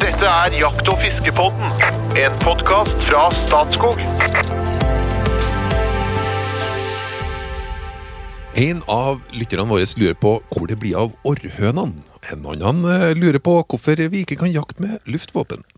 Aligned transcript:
Dette 0.00 0.24
er 0.24 0.54
Jakt- 0.56 0.86
og 0.88 0.96
fiskepodden, 0.96 1.72
en 2.16 2.36
podkast 2.40 3.02
fra 3.04 3.26
Statskog. 3.36 3.98
En 8.56 8.80
av 8.88 9.20
lytterne 9.36 9.66
våre 9.68 9.84
lurer 10.00 10.16
på 10.16 10.32
hvor 10.54 10.70
det 10.70 10.78
blir 10.80 10.96
av 11.02 11.12
orrhønene. 11.28 12.00
En 12.32 12.48
annen 12.48 12.80
eh, 12.88 13.12
lurer 13.12 13.42
på 13.44 13.58
hvorfor 13.60 14.00
vi 14.08 14.24
ikke 14.24 14.40
kan 14.40 14.52
jakte 14.54 14.80
med 14.80 15.04
luftvåpen. 15.04 15.68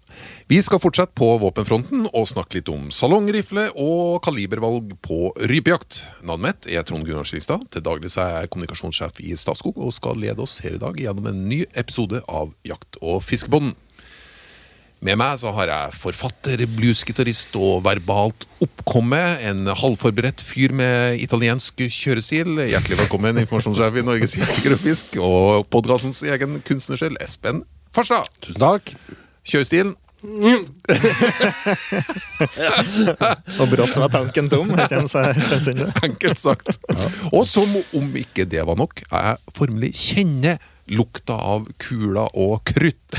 Vi 0.47 0.63
skal 0.63 0.79
fortsette 0.79 1.17
på 1.19 1.27
våpenfronten 1.43 2.07
og 2.13 2.29
snakke 2.31 2.61
litt 2.61 2.71
om 2.71 2.91
salongrifle 2.95 3.71
og 3.75 4.21
kalibervalg 4.23 4.95
på 5.03 5.33
rypejakt. 5.51 6.03
Navnet 6.23 6.63
mitt 6.63 6.75
er 6.77 6.87
Trond 6.87 7.09
Gunnar 7.09 7.27
Skilstad. 7.27 7.67
Til 7.75 7.83
daglig 7.83 8.13
er 8.15 8.37
jeg 8.43 8.53
kommunikasjonssjef 8.55 9.19
i 9.25 9.35
Statskog 9.35 9.83
og 9.83 9.95
skal 9.97 10.21
lede 10.23 10.45
oss 10.45 10.61
her 10.63 10.77
i 10.77 10.83
dag 10.83 11.01
gjennom 11.01 11.27
en 11.33 11.49
ny 11.49 11.65
episode 11.75 12.23
av 12.29 12.53
Jakt- 12.69 13.01
og 13.03 13.25
fiskepodden. 13.27 13.75
Med 15.03 15.17
meg 15.19 15.33
så 15.41 15.51
har 15.57 15.67
jeg 15.67 15.95
forfatter, 15.99 16.61
bluesgitarist 16.77 17.57
og 17.59 17.81
verbalt 17.83 18.45
oppkomme. 18.63 19.19
En 19.43 19.67
halvforberedt 19.67 20.39
fyr 20.47 20.71
med 20.79 21.19
italiensk 21.19 21.75
kjørestil. 21.91 22.55
Hjertelig 22.71 23.01
velkommen, 23.01 23.35
informasjonssjef 23.43 23.99
i 23.99 24.05
Norges 24.07 24.37
Jeger 24.39 24.79
og 25.19 25.67
podkastens 25.75 26.23
egen 26.23 26.63
kunstnersjel, 26.69 27.19
Espen 27.25 27.65
Farstad. 27.91 28.31
Tusen 28.47 28.63
takk. 28.63 28.95
Kjørestilen. 29.43 29.99
Og 33.59 33.67
brått 33.75 33.99
var 33.99 34.07
tanken 34.15 34.47
tom, 34.55 34.71
het 34.79 34.95
en 34.95 35.11
stensynde. 35.11 35.91
Enkelt 36.07 36.39
sagt. 36.39 36.79
Og 37.35 37.43
som 37.51 37.67
om 37.75 38.07
ikke 38.23 38.47
det 38.47 38.63
var 38.71 38.79
nok, 38.79 39.03
jeg 39.03 39.59
formelig 39.59 39.99
kjenner 39.99 40.63
lukta 40.95 41.35
av 41.35 41.67
kula 41.83 42.31
og 42.39 42.63
krutt 42.71 43.19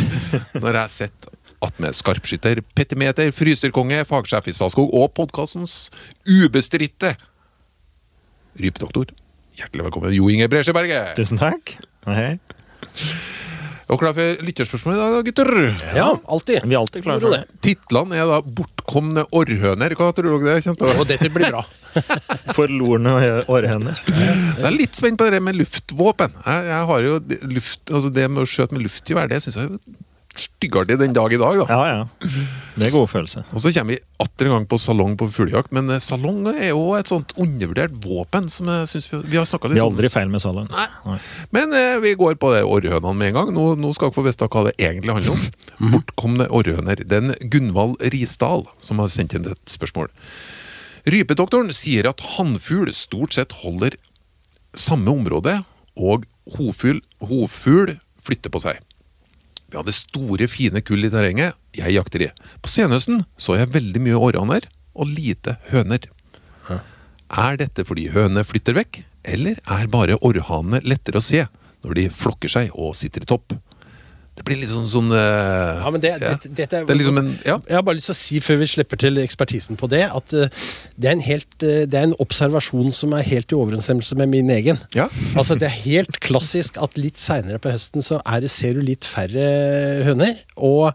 når 0.64 0.86
jeg 0.86 0.96
sitter 0.96 1.43
attmed 1.64 1.96
skarpskytter, 1.98 2.62
petimeter, 2.78 3.32
fryserkonge, 3.36 4.04
fagsjef 4.10 4.50
i 4.52 4.56
Statskog 4.56 4.92
og 4.94 5.14
podkastens 5.18 5.88
ubestridte 6.28 7.16
rypedoktor. 8.60 9.14
Hjertelig 9.58 9.88
velkommen, 9.88 10.14
Jo 10.16 10.30
Inge 10.34 10.50
Bresjeberget. 10.50 11.14
Tusen 11.18 11.40
takk. 11.42 11.76
Hei. 12.10 12.36
Og 13.92 14.00
klar 14.00 14.16
for 14.16 14.40
lytterspørsmål 14.42 14.96
i 14.96 15.00
dag, 15.00 15.28
gutter? 15.28 15.50
Ja, 15.94 16.08
alltid. 16.32 16.64
Vi 16.66 16.74
er 16.74 16.80
alltid 16.80 17.04
klare 17.06 17.22
for 17.22 17.36
det. 17.36 17.44
Titlene 17.62 18.18
er 18.18 18.30
da 18.30 18.40
'Bortkomne 18.42 19.26
orrhøner'. 19.30 19.96
Hva 20.00 20.10
tror 20.16 20.40
dere 20.42 20.56
det 20.56 20.64
kommer 20.64 20.80
til 20.80 20.88
å 20.88 21.02
Og 21.04 21.08
dette 21.08 21.30
blir 21.30 21.52
bra. 21.52 21.64
Forlorne 22.58 23.44
orrhøner. 23.52 24.00
Så 24.08 24.66
jeg 24.66 24.72
er 24.72 24.80
litt 24.80 24.98
spent 24.98 25.20
på 25.20 25.30
det 25.30 25.42
med 25.44 25.60
luftvåpen. 25.60 26.34
Jeg, 26.46 26.66
jeg 26.72 26.88
har 26.90 27.06
jo 27.06 27.20
luft, 27.52 27.84
altså 27.92 28.10
det 28.10 28.26
med 28.32 28.42
å 28.42 28.50
skjøte 28.50 28.74
med 28.74 28.88
luftgevær, 28.88 29.30
det 29.30 29.44
syns 29.44 29.60
jeg 29.62 29.78
styggartig 30.40 30.98
den 30.98 31.14
dag 31.14 31.34
i 31.34 31.38
dag. 31.38 31.60
da. 31.62 31.66
Ja, 31.70 31.82
ja. 31.88 32.30
Det 32.74 32.88
er 32.88 32.94
god 32.94 33.10
følelse. 33.12 33.44
Og 33.54 33.62
så 33.62 33.72
kommer 33.76 33.94
vi 33.94 34.00
atter 34.24 34.48
en 34.50 34.56
gang 34.56 34.66
på 34.70 34.80
salong 34.82 35.14
på 35.20 35.28
fuglejakt, 35.34 35.74
men 35.76 35.92
eh, 35.94 36.02
salong 36.02 36.42
er 36.52 36.72
jo 36.72 36.96
et 36.98 37.12
sånt 37.12 37.36
undervurdert 37.38 37.94
våpen 38.02 38.50
som 38.50 38.72
jeg 38.72 38.90
syns 38.90 39.10
vi, 39.12 39.20
vi 39.36 39.38
har 39.38 39.46
snakka 39.50 39.70
Vi 39.70 39.76
litt 39.76 39.84
er 39.84 39.90
aldri 39.90 40.10
feil 40.14 40.32
med 40.34 40.42
salong. 40.42 40.70
Nei. 40.74 40.88
Nei. 41.06 41.20
Men 41.54 41.78
eh, 41.78 42.00
vi 42.04 42.16
går 42.20 42.40
på 42.42 42.54
det 42.56 42.64
orrhønene 42.66 43.14
med 43.20 43.30
en 43.30 43.38
gang. 43.38 43.54
Nå, 43.54 43.68
nå 43.78 43.94
skal 43.94 44.10
dere 44.10 44.18
få 44.18 44.26
vite 44.26 44.50
hva 44.50 44.66
det 44.70 44.76
egentlig 44.82 45.18
handler 45.20 45.38
om. 45.38 45.92
Bortkomne 45.94 46.50
orrhøner. 46.50 47.04
Det 47.06 47.20
er 47.20 47.28
en 47.28 47.52
Gunvald 47.54 48.02
Risdal 48.16 48.66
som 48.82 49.04
har 49.04 49.14
sendt 49.14 49.38
inn 49.38 49.46
et 49.52 49.76
spørsmål. 49.78 50.10
Rypedoktoren 51.14 51.70
sier 51.76 52.08
at 52.10 52.24
hannfugl 52.38 52.90
stort 52.96 53.36
sett 53.36 53.60
holder 53.62 54.00
samme 54.74 55.12
område, 55.12 55.60
og 55.94 56.24
hovfugl, 56.56 57.04
hovfugl 57.22 57.98
flytter 58.24 58.50
på 58.54 58.62
seg. 58.64 58.80
Vi 59.74 59.80
hadde 59.80 59.94
store, 59.98 60.46
fine 60.46 60.84
kull 60.86 61.02
i 61.02 61.10
terrenget 61.10 61.58
jeg 61.74 61.96
jakter 61.96 62.28
i. 62.28 62.30
På 62.62 62.70
senhøsten 62.70 63.24
så 63.42 63.56
jeg 63.58 63.72
veldig 63.74 64.02
mye 64.06 64.20
orrhaner 64.22 64.68
og 64.94 65.10
lite 65.10 65.56
høner. 65.72 66.06
Er 67.34 67.58
dette 67.58 67.82
fordi 67.88 68.12
hønene 68.14 68.44
flytter 68.46 68.78
vekk, 68.78 69.00
eller 69.26 69.58
er 69.66 69.90
bare 69.90 70.20
orrhanene 70.22 70.84
lettere 70.86 71.18
å 71.18 71.26
se 71.26 71.42
når 71.82 71.98
de 71.98 72.06
flokker 72.14 72.54
seg 72.54 72.70
og 72.78 72.94
sitter 73.00 73.26
i 73.26 73.32
topp? 73.34 73.56
Det 74.34 74.42
blir 74.48 74.58
litt 74.58 74.72
sånn, 74.72 74.88
sånn 74.90 75.12
uh, 75.14 75.84
Ja, 75.84 75.90
men 75.94 76.02
det, 76.02 76.16
ja. 76.16 76.32
dette- 76.34 76.50
dette 76.50 76.80
er, 76.80 76.86
Det 76.88 76.94
er 76.96 76.98
liksom 76.98 77.20
en 77.22 77.28
Ja. 77.46 77.60
Jeg 77.68 77.76
har 77.78 77.84
bare 77.86 78.00
lyst 78.00 78.10
til 78.10 78.16
å 78.16 78.18
si 78.18 78.40
før 78.42 78.58
vi 78.64 78.70
slipper 78.72 78.98
til 79.04 79.20
ekspertisen 79.22 79.78
på 79.78 79.90
det, 79.92 80.02
at 80.10 80.34
uh, 80.34 80.48
det, 80.98 81.06
er 81.08 81.14
en 81.14 81.22
helt, 81.28 81.54
uh, 81.62 81.84
det 81.86 82.00
er 82.00 82.08
en 82.10 82.16
observasjon 82.24 82.90
som 82.98 83.14
er 83.14 83.28
helt 83.28 83.54
i 83.54 83.60
overensstemmelse 83.60 84.18
med 84.18 84.32
min 84.34 84.50
egen. 84.50 84.82
Ja. 84.98 85.06
Altså 85.38 85.58
Det 85.60 85.68
er 85.70 85.78
helt 85.86 86.18
klassisk 86.24 86.82
at 86.82 86.98
litt 86.98 87.22
seinere 87.22 87.62
på 87.62 87.72
høsten 87.74 88.02
så 88.06 88.22
er 88.26 88.48
ser 88.50 88.74
du 88.74 88.82
litt 88.82 89.06
færre 89.06 89.46
høner. 90.08 90.34
Og 90.58 90.92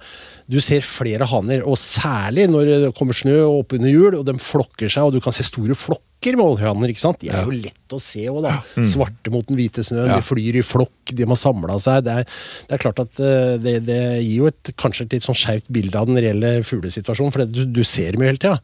du 0.51 0.59
ser 0.65 0.83
flere 0.83 1.27
haner. 1.29 1.63
Og 1.69 1.79
særlig 1.79 2.49
når 2.51 2.73
det 2.87 2.93
kommer 2.99 3.17
snø 3.17 3.39
og 3.47 3.63
opp 3.63 3.79
under 3.79 3.93
jul, 3.93 4.15
og 4.19 4.27
de 4.27 4.35
flokker 4.41 4.91
seg, 4.91 5.05
og 5.09 5.15
du 5.17 5.21
kan 5.25 5.35
se 5.37 5.47
store 5.47 5.77
flokker 5.79 6.08
med 6.27 6.45
ålhaner. 6.45 6.89
ikke 6.91 7.01
sant? 7.01 7.21
De 7.21 7.29
er 7.31 7.45
jo 7.47 7.51
lett 7.55 7.95
å 7.95 7.99
se 8.03 8.25
òg, 8.29 8.43
da. 8.43 8.57
Svarte 8.85 9.31
mot 9.31 9.47
den 9.47 9.57
hvite 9.57 9.85
snøen. 9.87 10.11
De 10.17 10.23
flyr 10.27 10.59
i 10.59 10.63
flokk, 10.67 11.13
de 11.15 11.25
må 11.31 11.37
samla 11.39 11.79
seg. 11.81 12.03
Det 12.05 12.13
er, 12.21 12.25
det 12.69 12.75
er 12.75 12.83
klart 12.83 12.99
at 13.05 13.21
eh, 13.21 13.55
det, 13.63 13.77
det 13.87 14.01
gir 14.25 14.43
jo 14.43 14.47
et, 14.51 14.73
kanskje 14.77 15.07
et 15.07 15.13
litt 15.19 15.23
sånn 15.29 15.39
skjevt 15.39 15.71
bilde 15.71 15.97
av 15.99 16.07
den 16.11 16.19
reelle 16.19 16.63
fuglesituasjonen, 16.67 17.33
for 17.33 17.45
det- 17.45 17.53
du, 17.55 17.65
du 17.79 17.85
ser 17.85 18.13
dem 18.13 18.23
jo 18.27 18.29
hele 18.33 18.39
tida. 18.43 18.59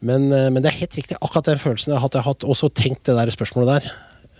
Men, 0.00 0.30
eh, 0.32 0.48
men 0.50 0.62
det 0.62 0.70
er 0.72 0.78
helt 0.80 0.94
riktig. 0.96 1.18
Akkurat 1.20 1.44
den 1.50 1.58
følelsen 1.60 1.92
jeg 1.92 1.98
har 1.98 2.06
hatt. 2.06 2.14
Jeg 2.16 2.22
har 2.24 2.32
hatt 2.32 2.46
også 2.54 2.70
tenkt 2.72 3.04
det 3.10 3.16
der 3.18 3.34
spørsmålet 3.34 3.82
der. 3.82 3.90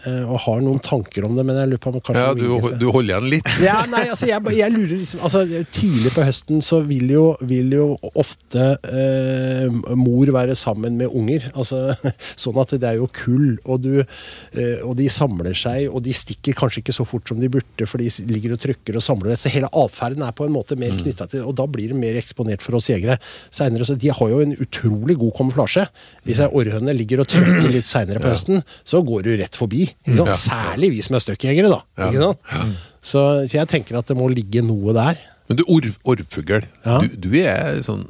Eh, 0.09 0.23
Og 0.31 0.39
har 0.47 0.61
noen 0.65 0.81
tanker 0.85 1.27
om 1.27 1.37
det, 1.37 1.45
men 1.47 1.59
jeg 1.61 1.71
lurer 1.73 1.83
på 1.83 1.93
om 1.93 2.01
kanskje 2.01 2.25
ja 2.25 2.35
du, 2.37 2.77
du 2.81 2.87
holder 2.93 3.15
igjen 3.17 3.29
litt. 3.35 3.51
ja, 3.65 3.81
nei, 3.91 4.05
altså 4.13 4.29
jeg, 4.31 4.55
jeg 4.57 4.75
lurer 4.75 4.95
liksom 5.01 5.25
altså, 5.27 5.45
Tidlig 5.75 6.13
på 6.15 6.25
høsten 6.27 6.63
så 6.65 6.81
vil 6.87 7.11
jo, 7.13 7.25
vil 7.47 7.73
jo 7.75 7.87
ofte 8.19 8.67
eh, 8.91 9.67
mor 9.99 10.33
være 10.35 10.57
sammen 10.59 10.97
med 11.01 11.13
unger. 11.17 11.51
Altså, 11.55 11.95
sånn 12.45 12.61
at 12.63 12.75
det 12.81 12.89
er 12.91 12.99
jo 13.01 13.09
kull, 13.15 13.57
og, 13.65 13.83
du, 13.85 14.01
eh, 14.01 14.81
og 14.87 14.97
de 14.99 15.09
samler 15.13 15.57
seg, 15.57 15.89
og 15.91 16.03
de 16.07 16.15
stikker 16.17 16.57
kanskje 16.59 16.85
ikke 16.85 16.97
så 16.97 17.07
fort 17.09 17.31
som 17.31 17.41
de 17.41 17.51
burde, 17.53 17.89
for 17.89 18.03
de 18.03 18.09
ligger 18.31 18.55
og 18.57 18.63
trykker 18.63 18.99
og 18.99 19.05
samler. 19.05 19.37
Så 19.41 19.53
hele 19.53 19.71
atferden 19.77 20.25
er 20.27 20.35
på 20.37 20.47
en 20.47 20.55
måte 20.55 20.79
mer 20.81 20.95
knytta 20.99 21.29
til 21.31 21.47
Og 21.47 21.55
da 21.59 21.67
blir 21.71 21.93
det 21.93 21.99
mer 21.99 22.19
eksponert 22.21 22.65
for 22.65 22.79
oss 22.79 22.91
jegere. 22.91 23.19
Senere, 23.53 23.87
så 23.89 23.97
De 24.01 24.13
har 24.15 24.33
jo 24.33 24.41
en 24.45 24.57
utrolig 24.61 25.17
god 25.21 25.35
kamuflasje. 25.39 25.87
Hvis 26.27 26.43
ei 26.45 26.51
orrhøne 26.51 26.95
ligger 26.97 27.25
og 27.25 27.31
trykker 27.31 27.71
litt 27.77 27.89
seinere 27.89 28.23
på 28.23 28.33
høsten, 28.33 28.63
så 28.85 29.03
går 29.07 29.27
du 29.27 29.33
rett 29.41 29.59
forbi. 29.59 29.90
Ikke 30.05 30.21
sant? 30.21 30.31
Ja. 30.31 30.39
Særlig 30.41 30.93
vi 30.95 31.03
som 31.07 31.19
er 31.19 31.25
støkkjegere, 31.25 31.73
da. 31.73 31.83
Ja. 31.99 32.09
Ikke 32.11 32.25
sant? 32.25 32.81
Så, 33.01 33.21
så 33.49 33.61
jeg 33.61 33.71
tenker 33.71 34.01
at 34.01 34.11
det 34.11 34.17
må 34.19 34.29
ligge 34.33 34.63
noe 34.65 34.95
der. 34.97 35.21
Men 35.51 35.59
du, 35.59 35.65
orv, 35.67 35.97
orvfugl. 36.07 36.63
Ja. 36.85 37.01
du, 37.03 37.17
du 37.19 37.33
er 37.41 37.81
sånn 37.83 38.05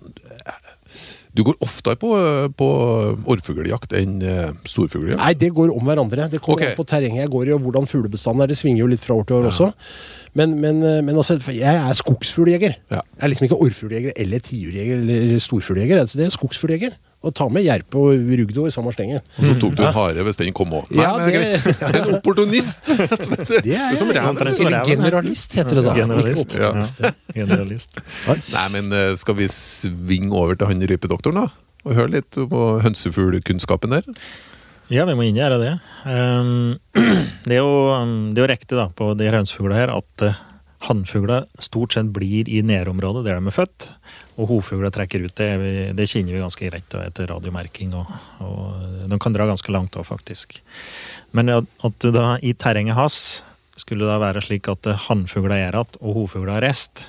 Du 1.32 1.41
går 1.46 1.56
oftere 1.64 1.96
på, 1.96 2.10
på 2.58 2.68
orrfugljakt 3.30 3.94
enn 3.96 4.18
eh, 4.26 4.50
storfugljakt? 4.68 5.20
Nei, 5.22 5.32
det 5.38 5.52
går 5.56 5.70
om 5.72 5.86
hverandre. 5.86 6.26
Det 6.32 6.41
kommer 6.42 6.58
okay. 6.58 6.72
an 6.74 6.80
på 6.80 6.84
terrenget 6.91 7.22
jeg 7.22 7.32
går 7.32 7.52
i, 7.52 7.54
og 7.54 7.62
hvordan 7.64 7.86
fuglebestanden 7.88 8.44
er. 8.44 8.50
Det 8.50 8.58
svinger 8.58 8.82
jo 8.82 8.91
litt 8.91 9.04
fra 9.04 9.16
år 9.16 9.28
til 9.28 9.38
år 9.38 9.52
også. 9.52 9.70
Men, 10.36 10.58
men, 10.62 10.82
men 11.06 11.22
også, 11.22 11.38
jeg 11.54 11.70
er 11.70 11.94
skogsfugljeger. 11.98 12.74
Ja. 12.91 13.04
Jeg 13.14 13.24
er 13.24 13.32
liksom 13.32 13.47
ikke 13.47 13.60
orrfugljeger 13.62 14.18
eller 14.26 14.42
tiurjeger 14.50 15.00
eller 15.06 15.41
storfugljeger. 15.47 16.02
Det 16.10 16.26
er 16.26 16.34
skogsfugljeger. 16.34 16.98
Og 17.20 17.34
ta 17.36 17.44
med 17.53 17.66
jerpe 17.66 18.00
og 18.00 18.31
rugdo 18.41 18.62
i 18.64 18.70
samme 18.72 18.94
slengen. 18.97 19.20
Og 19.36 19.44
så 19.44 19.54
tok 19.60 19.75
du 19.76 19.82
en 19.84 19.92
hare 19.92 20.22
hvis 20.25 20.38
den 20.41 20.54
kom 20.56 20.70
òg. 20.78 20.86
Ja, 20.97 21.10
det- 21.20 21.75
En 22.00 22.14
opportunist! 22.16 22.88
Det 22.88 23.75
er 23.76 23.97
som. 24.00 24.08
Eller 24.08 24.84
generalist, 24.88 25.53
heter 25.59 25.80
det 25.80 25.84
da. 25.84 25.94
Generalist. 25.98 26.54
Ja. 26.56 26.70
Ja. 26.80 27.10
Generalist. 27.36 28.00
Nei, 28.54 28.64
men 28.72 28.88
eh, 28.97 29.12
skal 29.20 29.36
vi 29.36 29.50
svinge 29.53 30.32
over 30.32 30.56
til 30.56 30.70
han 30.72 30.80
rypedoktoren, 30.80 31.42
da? 31.44 31.50
Og 31.84 31.97
høre 31.97 32.14
litt 32.16 32.36
på 32.36 32.62
hønsefuglkunnskapen 32.84 33.92
der? 33.98 34.09
Ja, 34.91 35.04
vi 35.06 35.14
må 35.14 35.22
inngjøre 35.28 35.60
det. 35.60 35.75
Um, 36.09 36.78
det, 37.47 37.54
er 37.56 37.60
jo, 37.60 37.70
um, 38.00 38.14
det 38.34 38.41
er 38.41 38.47
jo 38.47 38.53
riktig 38.54 38.78
da, 38.80 38.88
på 38.97 39.12
de 39.20 39.28
hønsefuglene 39.32 39.76
her 39.78 39.92
at 39.94 40.25
hannfugler 40.86 41.44
stort 41.60 41.94
sett 41.97 42.09
blir 42.15 42.48
i 42.48 42.62
nærområdet 42.65 43.24
der 43.27 43.36
de 43.41 43.50
er 43.50 43.54
født, 43.54 43.91
og 44.41 44.48
hovfugla 44.48 44.91
trekker 44.94 45.27
ut. 45.27 45.36
Det, 45.36 45.92
det 45.97 46.09
kjenner 46.09 46.32
vi 46.32 46.42
ganske 46.42 46.71
greit 46.71 46.88
da, 46.92 47.04
etter 47.09 47.28
radiomerking, 47.30 47.92
og, 47.98 48.10
og 48.44 49.06
de 49.10 49.21
kan 49.21 49.36
dra 49.36 49.48
ganske 49.50 49.74
langt 49.74 49.98
òg, 50.00 50.09
faktisk. 50.09 50.60
Men 51.36 51.53
at, 51.60 51.71
at 51.84 51.98
du 52.00 52.10
da 52.15 52.34
i 52.42 52.54
terrenget 52.56 52.97
hans 52.97 53.21
skulle 53.77 54.04
det 54.04 54.12
da 54.12 54.21
være 54.21 54.44
slik 54.44 54.68
at 54.72 54.88
hannfugla 55.06 55.56
er 55.56 55.77
igjen 55.77 56.00
og 56.00 56.22
hovfugla 56.22 56.59
er 56.59 56.68
rest. 56.68 57.04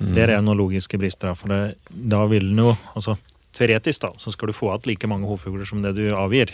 Der 0.00 0.32
er 0.32 0.40
noen 0.40 0.56
logiske 0.56 0.96
brister. 1.00 1.34
For 1.36 1.52
det, 1.52 1.76
da 1.90 2.22
vil 2.30 2.50
den 2.52 2.62
jo 2.64 2.72
altså, 2.94 3.18
Teoretisk 3.50 4.04
da, 4.04 4.12
så 4.22 4.30
skal 4.30 4.48
du 4.48 4.54
få 4.54 4.68
igjen 4.70 4.92
like 4.92 5.08
mange 5.10 5.26
hovfugler 5.26 5.66
som 5.66 5.82
det 5.82 5.90
du 5.96 6.04
avgir. 6.14 6.52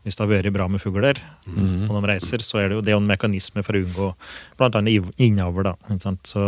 Hvis 0.00 0.16
det 0.16 0.24
har 0.24 0.30
vært 0.30 0.54
bra 0.54 0.64
med 0.72 0.80
fugler, 0.80 1.18
og 1.44 1.90
de 1.92 2.00
reiser, 2.08 2.40
så 2.46 2.62
er 2.62 2.70
det 2.70 2.78
jo 2.78 2.84
det 2.84 2.94
er 2.94 3.00
en 3.00 3.08
mekanisme 3.08 3.64
for 3.66 3.76
å 3.76 3.82
unngå 3.84 4.06
bl.a. 4.56 4.80
innavl. 5.20 5.68
Så, 6.24 6.44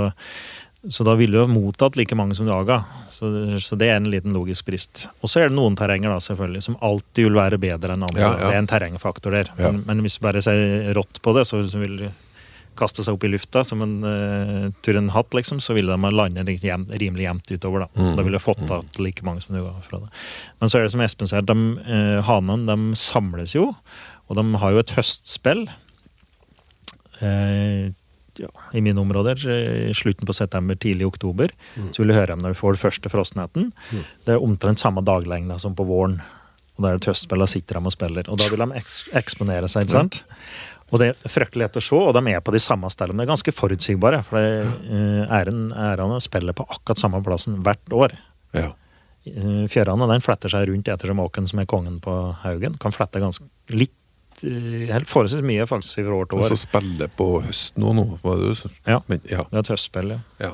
så 0.88 1.04
da 1.04 1.16
vil 1.20 1.36
du 1.36 1.42
ha 1.42 1.44
mottatt 1.50 1.98
like 2.00 2.16
mange 2.16 2.38
som 2.38 2.48
du 2.48 2.54
aga. 2.56 2.80
Så, 3.12 3.28
så 3.60 3.76
det 3.76 3.90
er 3.92 4.00
en 4.00 4.08
liten 4.12 4.32
logisk 4.32 4.70
brist. 4.70 5.04
Og 5.20 5.28
så 5.28 5.42
er 5.42 5.52
det 5.52 5.58
noen 5.58 5.76
terrenger 5.76 6.14
da, 6.14 6.16
selvfølgelig, 6.24 6.64
som 6.64 6.80
alltid 6.80 7.28
vil 7.28 7.36
være 7.36 7.60
bedre 7.60 7.92
enn 7.92 8.08
andre. 8.08 8.24
Ja, 8.24 8.32
ja. 8.32 8.48
Det 8.48 8.56
er 8.56 8.64
en 8.64 8.72
terrengfaktor 8.72 9.36
der. 9.36 9.52
Ja. 9.58 9.68
Men, 9.68 9.84
men 9.90 10.04
hvis 10.06 10.16
du 10.16 10.24
bare 10.24 10.40
ser 10.44 10.94
rått 10.96 11.20
på 11.20 11.36
det, 11.36 11.44
så 11.50 11.60
vil 11.76 11.98
du 12.06 12.06
kaste 12.78 13.04
seg 13.04 13.16
opp 13.16 13.24
i 13.26 13.30
lufta 13.32 13.62
som 13.66 13.82
en 13.84 13.94
uh, 14.04 14.66
tur 14.84 14.98
en 14.98 15.10
hatt, 15.14 15.32
liksom, 15.36 15.60
så 15.62 15.76
ville 15.76 15.92
de 15.92 16.06
ha 16.06 16.12
landet 16.14 16.48
liksom 16.48 16.86
rimelig 17.00 17.26
jevnt 17.28 17.54
utover. 17.54 17.86
Da 17.86 18.10
Da 18.16 18.24
ville 18.24 18.38
de 18.38 18.42
fått 18.42 18.62
igjen 18.64 19.04
like 19.04 19.24
mange 19.26 19.44
som 19.44 19.56
det 19.56 19.64
var 19.64 19.78
fra 19.86 20.02
det. 20.04 20.10
Men 20.60 20.72
så 20.72 20.78
er 20.78 20.86
det 20.86 20.92
som 20.94 21.04
Espen 21.04 21.30
sier, 21.30 21.46
de 21.46 21.56
uh, 21.86 22.20
hanene 22.28 22.68
de 22.68 22.98
samles 22.98 23.56
jo, 23.56 23.70
og 24.28 24.38
de 24.38 24.46
har 24.62 24.76
jo 24.76 24.82
et 24.82 24.94
høstspill. 24.98 25.66
Uh, 27.22 27.92
ja, 28.40 28.48
I 28.72 28.80
mine 28.80 29.00
områder, 29.00 29.42
i 29.90 29.94
slutten 29.94 30.24
på 30.26 30.32
september, 30.32 30.74
tidlig 30.80 31.04
i 31.04 31.08
oktober, 31.10 31.50
så 31.92 32.00
vil 32.00 32.08
du 32.08 32.16
høre 32.16 32.32
dem 32.32 32.40
når 32.40 32.54
du 32.54 32.60
får 32.62 32.78
den 32.78 32.80
første 32.80 33.10
frostnæten. 33.12 33.72
Det 34.24 34.32
er 34.32 34.40
omtrent 34.44 34.80
samme 34.80 35.04
daglengda 35.04 35.58
som 35.60 35.74
på 35.76 35.84
våren. 35.84 36.22
Og 36.78 36.80
da 36.80 36.88
er 36.88 36.96
det 36.96 37.02
et 37.02 37.10
høstspill, 37.12 37.42
da 37.44 37.48
sitter 37.52 37.76
de 37.76 37.90
og 37.90 37.92
spiller. 37.92 38.28
Og 38.32 38.38
da 38.40 38.46
vil 38.48 38.62
de 38.64 38.78
eks 38.80 39.02
eksponere 39.20 39.68
seg, 39.68 39.84
ikke 39.84 39.92
sant? 39.98 40.22
Og 40.92 41.00
det 41.00 41.08
er 41.08 41.32
fryktelig 41.32 41.64
lett 41.64 41.78
å 41.80 41.82
se, 41.84 41.96
og 41.96 42.12
de 42.16 42.22
er 42.34 42.42
på 42.44 42.52
de 42.52 42.60
samme 42.60 42.90
stedene. 42.92 43.22
Det 43.22 43.24
er 43.24 43.32
ganske 43.32 43.54
forutsigbare, 43.56 44.20
for 44.26 44.38
eh, 44.44 45.32
æren, 45.32 45.70
ærene 45.72 46.20
spiller 46.20 46.56
på 46.56 46.66
akkurat 46.68 47.00
samme 47.00 47.22
plassen 47.24 47.62
hvert 47.64 47.96
år. 47.96 48.14
Ja. 48.52 48.74
Eh, 49.24 49.64
Fjørane 49.72 50.08
den 50.10 50.24
fletter 50.24 50.52
seg 50.52 50.68
rundt 50.68 50.90
ettersom 50.92 51.22
åken 51.24 51.48
som 51.48 51.62
er 51.62 51.68
kongen 51.70 51.96
på 52.04 52.16
haugen. 52.42 52.76
Kan 52.82 52.92
flette 52.92 53.22
ganske 53.22 53.48
litt 53.72 54.44
eh, 54.44 54.90
helt 54.92 55.08
Forholdsvis 55.08 55.46
mye 55.48 55.64
faktisk 55.70 56.02
fra 56.02 56.18
år 56.18 56.28
til 56.28 56.42
Og 56.42 56.50
så 56.50 56.60
spille 56.60 57.08
på 57.16 57.30
høsten 57.46 57.88
òg 57.88 57.96
nå, 57.96 58.06
var 58.24 58.42
det 58.42 58.52
du 58.52 58.60
sa? 58.60 58.72
Ja. 58.84 59.00
Men, 59.08 59.24
ja. 59.30 59.46
Det 59.48 59.62
er 59.62 59.64
et 59.64 59.72
høstspill, 59.72 60.12
ja. 60.12 60.20
ja. 60.44 60.52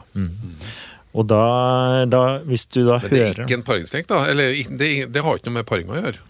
Og 1.19 1.27
da, 1.27 1.43
da 2.07 2.23
hvis 2.47 2.69
du 2.71 2.85
da 2.87 3.01
hører 3.03 3.09
Men 3.09 3.11
det 3.11 3.19
er 3.19 3.33
hører 3.33 3.45
ikke 3.49 3.57
en 3.59 3.67
paringslek, 3.67 4.05
da? 4.11 4.21
Eller 4.31 4.53
det, 4.79 4.91
det 5.11 5.23
har 5.25 5.39
ikke 5.41 5.49
noe 5.51 5.57
med 5.59 5.67
paring 5.67 5.89
å 5.91 5.97
gjøre? 5.99 6.21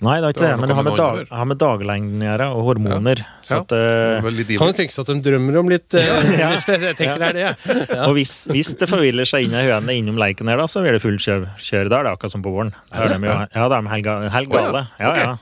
Nei, 0.00 0.14
det 0.16 0.24
er 0.24 0.32
ikke 0.32 0.40
Det 0.40 0.48
det, 0.48 0.60
men 0.62 0.70
det 0.70 0.76
har 0.78 0.84
med 0.86 0.96
dag, 0.96 1.18
har 1.36 1.48
med 1.50 1.58
daglengden 1.60 2.22
å 2.24 2.26
gjøre, 2.30 2.46
og 2.56 2.62
hormoner. 2.70 3.20
Så 3.44 3.58
Ja. 3.58 3.58
at, 3.60 3.74
eh, 3.76 4.22
Veldig 4.24 4.46
Kan 4.48 4.70
jo 4.70 4.72
det 4.72 4.78
tenkes 4.78 4.96
at 5.02 5.10
de 5.12 5.16
drømmer 5.26 5.58
om 5.60 5.68
litt 5.68 5.92
uh, 5.92 6.00
Ja. 6.38 6.48
Jeg 6.86 6.96
tenker 6.96 7.20
det 7.20 7.28
er 7.28 7.36
det. 7.36 7.98
Og 8.06 8.14
hvis, 8.16 8.46
hvis 8.48 8.72
det 8.80 8.88
forviller 8.88 9.28
seg 9.28 9.44
inn 9.44 9.52
i 9.52 9.66
hønene 9.68 9.98
innom 10.00 10.16
leiken 10.16 10.48
her, 10.48 10.56
da, 10.56 10.64
så 10.72 10.80
blir 10.80 10.96
det 10.96 11.02
fullt 11.04 11.20
kjør, 11.20 11.44
kjør 11.60 11.90
der. 11.92 11.92
Det 11.92 12.00
er 12.00 12.12
akkurat 12.14 12.32
som 12.32 12.46
på 12.46 12.54
våren. 12.56 12.72
Da 12.88 13.04
er 13.04 13.12
de 13.12 13.28
ja, 13.28 13.68
da 13.68 13.76
er 13.76 13.84
de 13.84 13.92
helt, 13.92 14.08
ga- 14.08 14.18
Oh, 14.24 14.80
ja. 14.80 14.88
ja. 15.04 15.12
gale. 15.12 15.38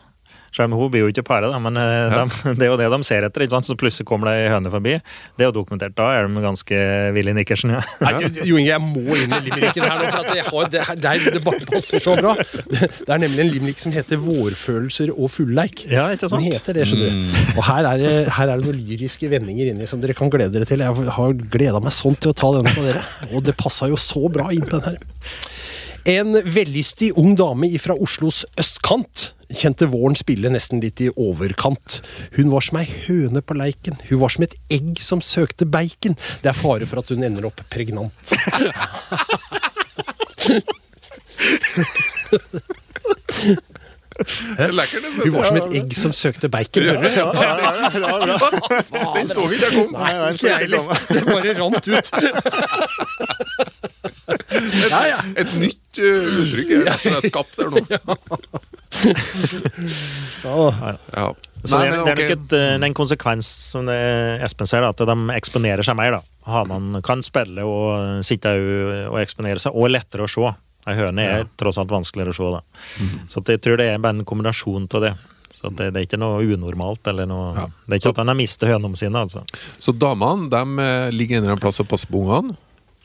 Selv 0.59 0.73
om 0.75 0.81
hun 0.81 0.91
blir 0.91 1.05
jo 1.07 1.11
ikke 1.13 1.23
paret, 1.23 1.53
da, 1.55 1.59
men 1.63 1.79
eh, 1.79 2.11
Ja. 2.11 2.25
de, 2.27 2.55
det 2.59 2.67
er 2.67 2.73
jo 2.73 2.79
det 2.81 2.89
de 2.91 2.99
ser 3.07 3.23
etter. 3.29 3.45
ikke 3.47 3.55
sant? 3.55 3.69
Så 3.69 3.77
plutselig 3.79 4.09
kommer 4.11 4.27
det 4.33 4.41
ei 4.43 4.49
høne 4.51 4.73
forbi. 4.75 4.97
Det 5.39 5.45
er 5.47 5.53
jo 5.53 5.55
dokumentert. 5.61 5.95
Da 5.95 6.09
er 6.19 6.27
de 6.27 6.43
ganske 6.43 6.81
ville 7.15 7.31
i 7.31 7.37
nikkersen. 7.39 7.77
Ja. 7.77 7.83
Nei, 8.03 8.13
Jo 8.49 8.59
Inge, 8.59 8.73
jeg 8.73 8.83
må 8.83 9.05
inn 9.15 9.37
i 9.39 9.41
limericken 9.47 9.87
her 9.87 10.03
nå, 10.03 10.09
for 10.11 10.25
at 10.27 10.35
jeg 10.41 10.47
har, 10.49 10.69
det, 10.75 10.83
det, 11.05 11.13
er- 11.15 11.37
det 11.39 11.43
bare 11.47 11.69
passer 11.71 12.03
så 12.03 12.17
bra. 12.19 12.35
Det, 12.43 12.91
det 13.07 13.15
er 13.15 13.23
nemlig 13.23 13.45
en 13.47 13.53
limerick 13.55 13.79
som 13.83 13.95
heter 13.95 14.19
'Vårfølelser 14.19 15.15
og 15.15 15.31
fullleik'. 15.31 15.87
Ja, 15.93 16.09
ikke 16.11 16.27
sant? 16.29 16.43
Den 16.43 16.53
heter 16.59 16.75
det, 16.81 16.89
skjønner 16.91 17.15
du. 17.15 17.39
Og 17.59 17.63
her 17.71 17.87
er, 17.93 18.03
det, 18.03 18.13
her 18.35 18.49
er 18.51 18.57
det 18.59 18.67
noen 18.67 18.83
lyriske 18.89 19.31
vendinger 19.31 19.71
inni 19.73 19.87
som 19.87 20.03
dere 20.03 20.17
kan 20.19 20.31
glede 20.33 20.51
dere 20.59 20.67
til. 20.69 20.83
Jeg 20.83 21.09
har 21.21 21.33
gleda 21.55 21.79
meg 21.85 21.95
sånn 21.95 22.19
til 22.19 22.33
å 22.35 22.37
ta 22.43 22.51
denne 22.59 22.75
på 22.75 22.83
dere, 22.89 23.05
og 23.33 23.45
det 23.47 23.55
passa 23.61 23.87
jo 23.89 23.97
så 24.01 24.27
bra 24.33 24.51
inn 24.55 24.67
på 24.67 24.81
den 24.81 24.97
her. 24.97 24.99
En 26.09 26.39
vellystig 26.49 27.11
ung 27.21 27.35
dame 27.37 27.69
fra 27.83 27.95
Oslos 28.01 28.45
østkant 28.59 29.33
kjente 29.55 29.89
våren 29.89 30.17
spille 30.19 30.51
nesten 30.53 30.83
litt 30.83 31.01
i 31.01 31.11
overkant. 31.17 32.01
Hun 32.37 32.51
var 32.53 32.65
som 32.65 32.81
ei 32.81 32.87
høne 33.07 33.43
på 33.43 33.57
leiken, 33.59 33.97
hun 34.11 34.23
var 34.23 34.35
som 34.35 34.45
et 34.47 34.57
egg 34.73 35.01
som 35.03 35.23
søkte 35.25 35.69
bacon. 35.69 36.19
Det 36.43 36.53
er 36.53 36.59
fare 36.59 36.89
for 36.89 37.03
at 37.03 37.13
hun 37.15 37.25
ender 37.25 37.49
opp 37.49 37.63
pregnant. 37.73 38.13
Hun 44.19 44.75
var 45.33 45.45
som 45.47 45.57
et 45.61 45.75
egg 45.79 45.93
som 45.95 46.13
søkte 46.17 46.49
bacon. 46.51 46.83
hører 46.83 47.03
du? 47.03 47.09
Den 49.15 49.29
så 49.31 49.45
vi 49.47 49.61
jeg 49.63 49.71
kom! 49.77 49.95
Nei, 49.95 50.13
heller. 50.59 50.91
Det 51.07 51.23
bare 51.29 51.55
rant 51.61 51.89
ut. 51.95 52.07
Ja, 54.29 55.01
ja. 55.09 55.19
Et 55.41 55.53
nytt 55.57 56.01
uh, 56.03 56.41
uttrykk 56.43 56.73
er 56.79 56.99
som 57.01 57.17
er 57.19 57.29
skapt 57.31 57.59
der 57.59 57.71
nå. 57.73 57.81
Ja. 60.45 61.35
Så 61.65 61.79
Nei, 61.79 61.89
det, 61.91 61.91
er, 61.91 61.91
det 61.91 61.99
er 61.99 62.03
ok. 62.03 62.21
nok 62.21 62.33
et, 62.37 62.53
eh, 62.55 62.75
en 62.87 62.95
konsekvens, 62.95 63.49
som 63.73 63.89
det 63.89 63.97
Espen 64.47 64.69
ser, 64.71 64.85
da, 64.85 64.93
at 64.95 65.01
de 65.11 65.17
eksponerer 65.35 65.83
seg 65.87 65.97
mer. 65.99 66.19
da. 66.19 66.21
Hanene 66.49 67.01
kan 67.05 67.23
spille 67.27 67.65
og 67.67 68.23
sitte 68.27 68.53
og 69.11 69.19
eksponere 69.21 69.61
seg, 69.63 69.75
og 69.75 69.89
er 69.89 69.97
lettere 69.99 70.29
å 70.29 70.31
se. 70.31 70.53
Ei 70.89 70.95
høne 70.97 71.25
er 71.27 71.49
tross 71.61 71.81
alt 71.83 71.91
vanskeligere 71.93 72.33
å 72.33 72.39
se. 72.39 72.53
da. 72.55 72.63
Mhm. 73.03 73.27
Så 73.29 73.43
at 73.43 73.51
jeg 73.57 73.65
tror 73.65 73.81
det 73.83 73.91
er 73.91 73.99
bare 73.99 74.21
en 74.21 74.29
kombinasjon 74.29 74.87
av 74.95 75.05
det. 75.09 75.13
Så 75.53 75.67
at 75.73 75.77
det, 75.81 75.91
det 75.95 76.01
er 76.01 76.07
ikke 76.07 76.21
noe 76.23 76.39
unormalt. 76.47 77.03
eller 77.11 77.27
noe... 77.27 77.51
Ja. 77.57 77.67
Det 77.89 77.97
er 77.97 78.01
ikke 78.03 78.15
at 78.15 78.23
han 78.23 78.31
har 78.31 78.39
mistet 78.39 78.71
hønene 78.71 78.97
sine. 79.01 79.19
altså. 79.27 79.43
Så 79.83 79.93
damene 79.93 80.47
de 80.53 80.63
eh, 80.85 81.11
ligger 81.11 81.39
en 81.39 81.43
eller 81.43 81.57
annen 81.57 81.65
plass 81.67 81.83
og 81.83 81.89
passer 81.91 82.11
på 82.13 82.23
ungene? 82.23 82.55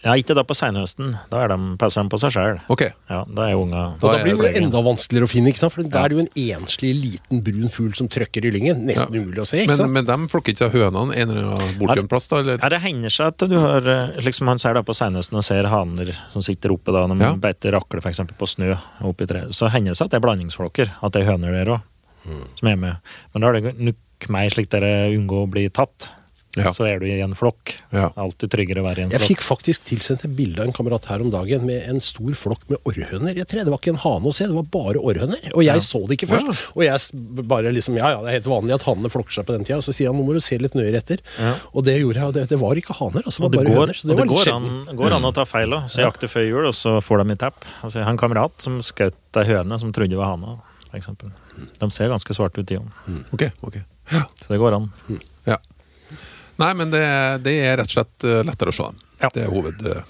Ja, 0.04 0.14
Ikke 0.20 0.36
da 0.36 0.44
på 0.44 0.52
seinhøsten. 0.58 1.14
Da 1.32 1.46
er 1.46 1.48
de, 1.54 1.58
passer 1.80 2.04
de 2.04 2.12
på 2.12 2.18
seg 2.20 2.34
sjøl. 2.36 2.58
Ok. 2.74 2.82
Ja, 3.10 3.22
da 3.24 3.46
er 3.48 3.56
unga 3.56 3.84
Og 3.96 4.02
da 4.04 4.18
blir 4.24 4.36
det 4.36 4.50
enda 4.60 4.82
vanskeligere 4.84 5.30
å 5.30 5.32
finne, 5.32 5.54
ikke 5.54 5.62
sant? 5.62 5.72
for 5.78 5.88
da 5.88 6.02
er 6.04 6.12
det 6.12 6.18
jo 6.18 6.24
en 6.26 6.60
enslig 6.60 6.92
liten 7.00 7.40
brun 7.46 7.70
fugl 7.72 7.94
som 7.96 8.10
trøkker 8.12 8.44
i 8.44 8.52
lyngen. 8.52 8.82
Nesten 8.90 9.16
umulig 9.16 9.40
å 9.40 9.48
se. 9.48 9.62
ikke 9.64 9.72
Men, 9.72 9.80
sant? 9.80 9.94
men 9.96 10.06
de 10.10 10.18
flokker 10.34 10.52
ikke 10.52 10.66
seg 10.66 10.76
hønene 10.76 11.16
en 11.16 11.30
eller 11.32 11.48
annen 11.54 11.78
borti 11.80 12.00
en 12.04 12.10
plass, 12.12 12.28
da? 12.28 12.42
Eller? 12.44 12.60
Ja, 12.60 12.70
Det 12.76 12.82
hender 12.84 13.10
seg 13.16 13.28
at 13.32 13.48
du 13.48 13.56
har 13.64 13.88
eh, 13.96 14.20
liksom 14.28 14.48
Han 14.52 14.60
ser 14.60 14.74
da 14.76 14.84
på 14.84 14.94
seinhøsten 14.98 15.40
og 15.40 15.44
ser 15.48 15.70
haner 15.72 16.12
som 16.34 16.42
sitter 16.44 16.76
oppe 16.76 16.92
da, 16.92 17.06
når 17.08 17.16
man 17.16 17.28
Ja. 17.30 17.34
beiter 17.48 17.72
rakle 17.80 18.02
eksempel 18.04 18.36
på 18.36 18.46
snø 18.52 18.76
oppi 19.08 19.26
treet. 19.26 19.56
Så 19.56 19.72
hender 19.72 19.92
det 19.96 19.98
seg 20.02 20.12
at 20.12 20.12
det 20.12 20.20
er 20.20 20.28
blandingsflokker. 20.28 20.92
At 21.02 21.14
det 21.16 21.24
er 21.24 21.32
høner 21.32 21.56
der 21.56 21.72
òg, 21.78 21.82
som 22.60 22.68
er 22.68 22.76
med. 22.76 22.98
Men 23.34 23.42
da 23.42 23.48
er 23.48 23.62
det 23.62 23.80
nok 23.80 24.30
mer 24.30 24.50
slik 24.52 24.68
dere 24.70 25.10
unngår 25.16 25.48
å 25.48 25.50
bli 25.50 25.70
tatt. 25.70 26.10
Ja. 26.56 26.70
Så 26.70 26.86
er 26.86 27.00
du 27.02 27.08
i 27.10 27.16
en 27.24 27.32
flokk. 27.34 27.72
Ja. 27.90 28.12
Alltid 28.20 28.52
tryggere 28.54 28.84
å 28.84 28.86
være 28.86 29.02
i 29.02 29.04
en 29.08 29.14
Jeg 29.14 29.22
flokk. 29.24 29.32
fikk 29.32 29.42
faktisk 29.42 29.86
tilsendt 29.90 30.26
et 30.28 30.36
bilde 30.38 30.62
av 30.62 30.68
en 30.70 30.76
kamerat 30.76 31.08
her 31.10 31.24
om 31.26 31.32
dagen 31.34 31.66
med 31.66 31.82
en 31.90 32.02
stor 32.06 32.30
flokk 32.38 32.62
med 32.70 32.78
orrhøner. 32.86 33.34
Jeg 33.40 33.48
tre. 33.50 33.64
Det 33.66 33.74
var 33.74 33.80
ikke 33.82 33.94
en 33.96 34.02
hane 34.04 34.30
å 34.30 34.34
se, 34.38 34.46
det 34.46 34.54
var 34.54 34.68
bare 34.70 35.02
orrhøner. 35.02 35.42
Og 35.58 35.64
jeg 35.66 35.82
så 35.82 36.04
det 36.08 36.20
ikke 36.20 36.30
først. 36.30 36.52
Ja. 36.52 36.70
Og 36.78 36.84
jeg 36.86 37.48
bare 37.50 37.72
liksom, 37.74 37.98
ja 37.98 38.12
ja, 38.14 38.20
det 38.22 38.30
er 38.30 38.38
helt 38.38 38.52
vanlig 38.52 38.76
at 38.78 38.86
hanene 38.86 39.10
flokker 39.10 39.34
seg 39.40 39.48
på 39.50 39.56
den 39.58 39.66
tida. 39.66 39.80
Og 39.82 39.88
så 39.88 39.96
sier 39.98 40.12
han 40.14 40.20
nå 40.20 40.28
må 40.28 40.36
du 40.38 40.42
se 40.46 40.60
litt 40.62 40.78
nøyere 40.78 41.02
etter. 41.02 41.24
Ja. 41.42 41.56
Og 41.74 41.88
det 41.90 41.98
gjorde 41.98 42.22
jeg, 42.22 42.28
og 42.30 42.38
det, 42.38 42.46
det 42.54 42.60
var 42.62 42.82
ikke 42.84 42.98
haner, 43.02 43.26
altså, 43.26 43.42
det 43.42 43.50
var 43.50 43.56
bare 43.58 43.74
går, 43.74 43.82
høner. 43.82 43.94
Så 43.98 44.06
og 44.06 44.10
det 44.10 44.14
det 44.14 44.22
var 44.22 44.30
litt 44.30 44.46
går, 44.46 44.54
an, 44.54 44.98
går 45.02 45.18
an 45.18 45.26
å 45.26 45.34
ta 45.34 45.46
feil 45.50 45.74
òg. 45.80 45.90
Så 45.90 46.06
jakter 46.06 46.30
før 46.30 46.46
jul, 46.52 46.70
og 46.70 46.78
så 46.78 46.96
får 47.02 47.24
de 47.24 47.34
i 47.34 47.42
tepp. 47.48 47.66
Altså, 47.82 47.98
jeg 47.98 48.06
har 48.06 48.14
en 48.14 48.22
kamerat 48.22 48.54
som 48.62 48.78
skjøt 48.86 49.42
ei 49.42 49.48
høne 49.50 49.82
som 49.82 49.90
trodde 49.96 50.14
det 50.14 50.22
var 50.22 50.36
hane. 50.36 50.60
For 50.92 51.02
eksempel. 51.02 51.34
de 51.82 51.88
ser 51.92 52.14
ganske 52.14 52.38
svarte 52.38 52.62
ut, 52.62 52.68
de 52.70 52.78
òg. 52.78 52.90
Okay, 53.34 53.50
okay. 53.66 53.82
Ja. 54.14 54.28
Så 54.38 54.54
det 54.54 54.60
går 54.62 54.78
an. 54.78 54.92
ja. 55.50 55.58
Nei, 56.62 56.74
men 56.78 56.92
det, 56.94 57.06
det 57.46 57.56
er 57.66 57.80
rett 57.80 57.90
og 57.90 57.96
slett 57.98 58.28
eh, 58.28 58.44
lettere 58.46 58.74
å 58.74 58.76
se 58.76 58.90
dem. 58.92 59.00
Ja. 59.24 59.32
Det 59.34 59.46
er 59.46 59.50
hoved... 59.54 59.82
eh, 59.90 60.04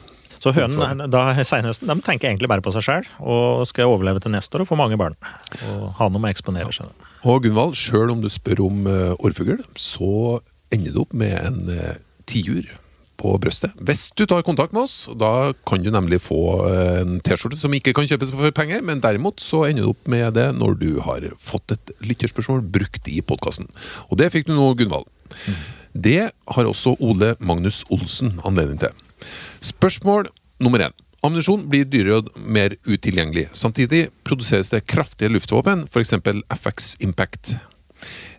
Så 0.44 0.52
hønene 0.52 1.08
da 1.08 1.22
senhøsten 1.48 1.88
de 1.88 1.96
tenker 2.04 2.28
egentlig 2.28 2.50
bare 2.52 2.64
på 2.66 2.74
seg 2.76 2.84
sjøl 2.84 3.06
og 3.22 3.64
skal 3.70 3.88
overleve 3.94 4.20
til 4.20 4.34
neste 4.34 4.58
år 4.58 4.66
og 4.66 4.72
få 4.74 4.76
mange 4.80 4.98
barn. 5.00 5.16
Og 5.72 5.86
ha 6.02 6.10
noe 6.12 6.20
med 6.20 6.34
å 6.34 6.36
eksponere 6.36 6.74
seg. 6.76 6.90
Og 7.24 7.46
Gunvald, 7.46 7.78
sjøl 7.80 8.12
om 8.12 8.20
du 8.20 8.28
spør 8.28 8.66
om 8.66 8.82
uh, 8.90 9.14
orrfugl, 9.24 9.62
så 9.80 10.42
ender 10.76 10.92
du 10.92 11.04
opp 11.06 11.14
med 11.16 11.38
en 11.40 11.62
uh, 11.72 11.94
tiur 12.28 12.68
på 13.22 13.32
brøstet. 13.40 13.72
Hvis 13.80 14.10
du 14.20 14.26
tar 14.28 14.44
kontakt 14.44 14.74
med 14.76 14.84
oss, 14.84 15.06
da 15.16 15.54
kan 15.70 15.86
du 15.86 15.88
nemlig 15.94 16.20
få 16.26 16.42
en 16.68 17.22
T-skjorte 17.24 17.62
som 17.62 17.72
ikke 17.78 17.94
kan 17.96 18.10
kjøpes 18.10 18.34
for 18.36 18.52
penger, 18.58 18.84
men 18.84 19.00
derimot 19.06 19.40
så 19.40 19.62
ender 19.70 19.86
du 19.86 19.94
opp 19.94 20.10
med 20.12 20.34
det 20.36 20.50
når 20.58 20.76
du 20.82 20.90
har 21.06 21.30
fått 21.40 21.78
et 21.78 21.94
lytterspørsmål 22.04 22.66
brukt 22.74 23.08
i 23.08 23.22
podkasten. 23.24 23.70
Og 24.10 24.20
det 24.20 24.34
fikk 24.34 24.50
du 24.50 24.58
nå, 24.58 24.74
Gunvald. 24.82 25.08
Det 25.94 26.32
har 26.32 26.70
også 26.70 26.96
Ole 27.00 27.36
Magnus 27.40 27.84
Olsen 27.94 28.40
anledning 28.46 28.82
til. 28.82 28.94
Spørsmål 29.62 30.30
nummer 30.60 30.90
én. 30.90 30.96
Ammunisjon 31.24 31.68
blir 31.72 31.86
dyrere 31.88 32.20
og 32.20 32.32
mer 32.36 32.76
utilgjengelig. 32.84 33.48
Samtidig 33.56 34.10
produseres 34.28 34.74
det 34.74 34.84
kraftige 34.92 35.32
luftvåpen, 35.32 35.86
f.eks. 35.88 36.18
FX 36.52 36.96
Impact. 37.00 37.56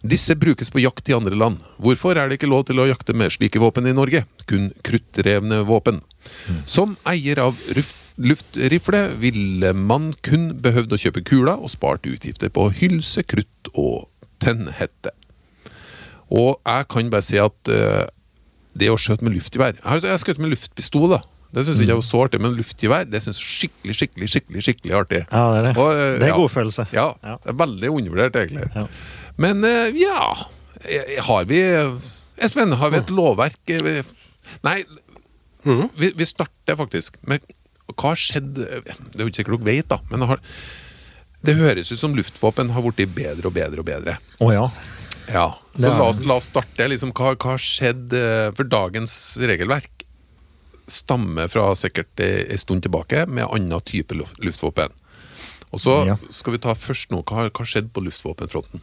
Disse 0.05 0.37
brukes 0.37 0.69
på 0.69 0.83
jakt 0.83 1.09
i 1.09 1.15
andre 1.17 1.39
land. 1.39 1.63
Hvorfor 1.81 2.19
er 2.19 2.29
det 2.29 2.37
ikke 2.37 2.51
lov 2.51 2.67
til 2.69 2.83
å 2.83 2.89
jakte 2.91 3.17
med 3.17 3.33
slike 3.33 3.63
våpen 3.63 3.89
i 3.89 3.97
Norge? 3.97 4.27
Kun 4.51 4.69
kruttrevne 4.85 5.63
våpen. 5.65 6.03
Som 6.69 6.99
eier 7.09 7.41
av 7.41 7.57
luftrifle 8.21 9.07
ville 9.23 9.73
man 9.73 10.13
kun 10.27 10.51
behøvd 10.61 10.93
å 10.93 11.01
kjøpe 11.07 11.25
kula 11.25 11.57
og 11.57 11.73
spart 11.73 12.05
utgifter 12.11 12.53
på 12.53 12.69
hylse, 12.77 13.25
krutt 13.25 13.73
og 13.73 14.11
tennhette. 14.45 15.15
Og 16.33 16.57
jeg 16.65 16.89
kan 16.93 17.11
bare 17.13 17.25
si 17.25 17.39
at 17.41 17.71
uh, 17.73 18.05
det 18.75 18.91
å 18.91 18.99
skjøte 18.99 19.27
med 19.27 19.37
luftgevær 19.37 19.77
Jeg 19.79 20.11
har 20.11 20.21
skutt 20.23 20.41
med 20.43 20.55
luftpistol, 20.55 21.09
da. 21.13 21.21
Det 21.55 21.63
syns 21.69 21.79
ikke 21.79 21.93
jeg 21.93 22.01
var 22.01 22.07
så 22.09 22.23
artig, 22.25 22.41
men 22.43 22.57
luftgevær 22.59 23.05
det 23.07 23.21
synes 23.23 23.39
jeg 23.39 23.51
skikkelig, 23.51 23.95
skikkelig, 24.01 24.29
skikkelig 24.33 24.65
skikkelig 24.67 24.97
artig. 24.99 25.21
Ja, 25.29 25.45
det 25.53 25.61
er 25.61 25.67
det. 25.69 25.75
Og, 25.77 25.91
uh, 25.93 26.03
Det 26.19 26.27
er 26.27 26.33
ja. 26.33 26.39
godfølelse. 26.41 26.87
Ja, 26.93 27.07
Ja. 27.23 27.37
det 27.45 27.53
er 27.55 27.59
veldig 27.61 27.91
undervurdert, 27.95 28.39
egentlig. 28.43 28.69
Ja. 28.75 28.87
Men 29.37 29.65
uh, 29.65 29.89
ja 29.99 30.21
eh, 30.83 31.19
Har 31.27 31.45
vi 31.51 31.61
Espen, 32.43 32.73
har 32.79 32.91
vi 32.91 32.99
et 32.99 33.11
lovverk 33.11 33.71
Nei, 34.67 34.79
vi, 35.65 36.11
vi 36.15 36.27
starter 36.27 36.77
faktisk 36.79 37.17
med 37.31 37.43
Hva 37.95 38.13
har 38.13 38.19
skjedd 38.21 38.59
Det 38.59 39.17
er 39.17 39.23
jo 39.23 39.31
ikke 39.31 39.41
sikkert 39.43 39.65
dere 39.65 39.71
vet, 39.71 39.89
da, 39.91 39.99
men 40.11 40.27
har, 40.29 40.43
det 41.45 41.57
høres 41.59 41.93
ut 41.93 42.01
som 42.01 42.15
luftvåpen 42.17 42.73
har 42.75 42.85
blitt 42.85 43.15
bedre 43.15 43.51
og 43.51 43.55
bedre 43.57 43.83
og 43.83 43.89
bedre. 43.89 44.17
Å 44.41 44.51
ja. 44.55 44.65
Ja, 45.33 45.55
så 45.75 45.89
la 45.95 46.05
oss, 46.11 46.19
la 46.21 46.35
oss 46.37 46.51
starte. 46.51 46.89
Liksom, 46.91 47.13
hva, 47.17 47.35
har 47.41 47.59
skjedd? 47.63 48.13
eh, 48.13 48.51
For 48.57 48.65
dagens 48.69 49.15
regelverk 49.41 49.91
stammer 50.87 51.49
fra 51.49 51.71
sikkert 51.75 52.21
en 52.21 52.59
stund 52.61 52.83
tilbake 52.85 53.25
med 53.27 53.47
annen 53.49 53.81
type 53.89 54.13
luftvåpen. 54.15 54.93
Og 55.73 55.81
så 55.81 56.07
Ja. 56.07 56.17
skal 56.31 56.53
vi 56.53 56.59
ta 56.59 56.75
først 56.75 57.11
nå, 57.11 57.23
hva 57.25 57.49
har 57.49 57.65
skjedd 57.67 57.89
på 57.93 58.05
luftvåpenfronten? 58.05 58.81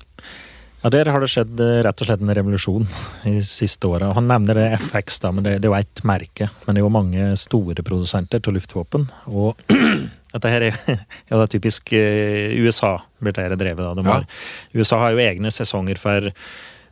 Ja, 0.84 0.90
Der 0.90 1.06
har 1.06 1.20
det 1.22 1.30
skjedd 1.30 1.60
eh, 1.62 1.84
rett 1.86 2.02
og 2.02 2.08
slett 2.08 2.22
en 2.26 2.34
revolusjon 2.34 2.88
i 3.30 3.36
de 3.38 3.44
siste 3.46 3.86
åra. 3.88 4.14
Han 4.18 4.28
nevner 4.28 4.56
det 4.58 4.80
FX, 4.82 5.20
da, 5.22 5.32
men 5.32 5.44
det, 5.46 5.62
det 5.62 5.70
er 5.70 5.76
jo 5.76 5.78
ett 5.80 6.02
merke. 6.04 6.50
Men 6.66 6.74
det 6.76 6.82
er 6.82 6.86
jo 6.88 6.90
mange 6.90 7.38
store 7.38 7.84
produsenter 7.86 8.42
til 8.42 8.58
luftvåpen. 8.58 9.06
Og 9.30 9.56
dette 10.32 10.52
her 10.52 10.68
er 10.70 10.76
ja, 10.90 11.36
det 11.36 11.44
er 11.44 11.54
typisk 11.56 11.94
eh, 11.98 12.58
USA 12.64 12.98
blir 13.22 13.36
det 13.36 13.48
her 13.48 13.56
drevet. 13.60 13.84
da. 13.84 13.94
De 13.98 14.06
har, 14.08 14.28
USA 14.76 15.02
har 15.04 15.16
jo 15.16 15.24
egne 15.24 15.52
sesonger 15.54 16.00
for, 16.02 16.32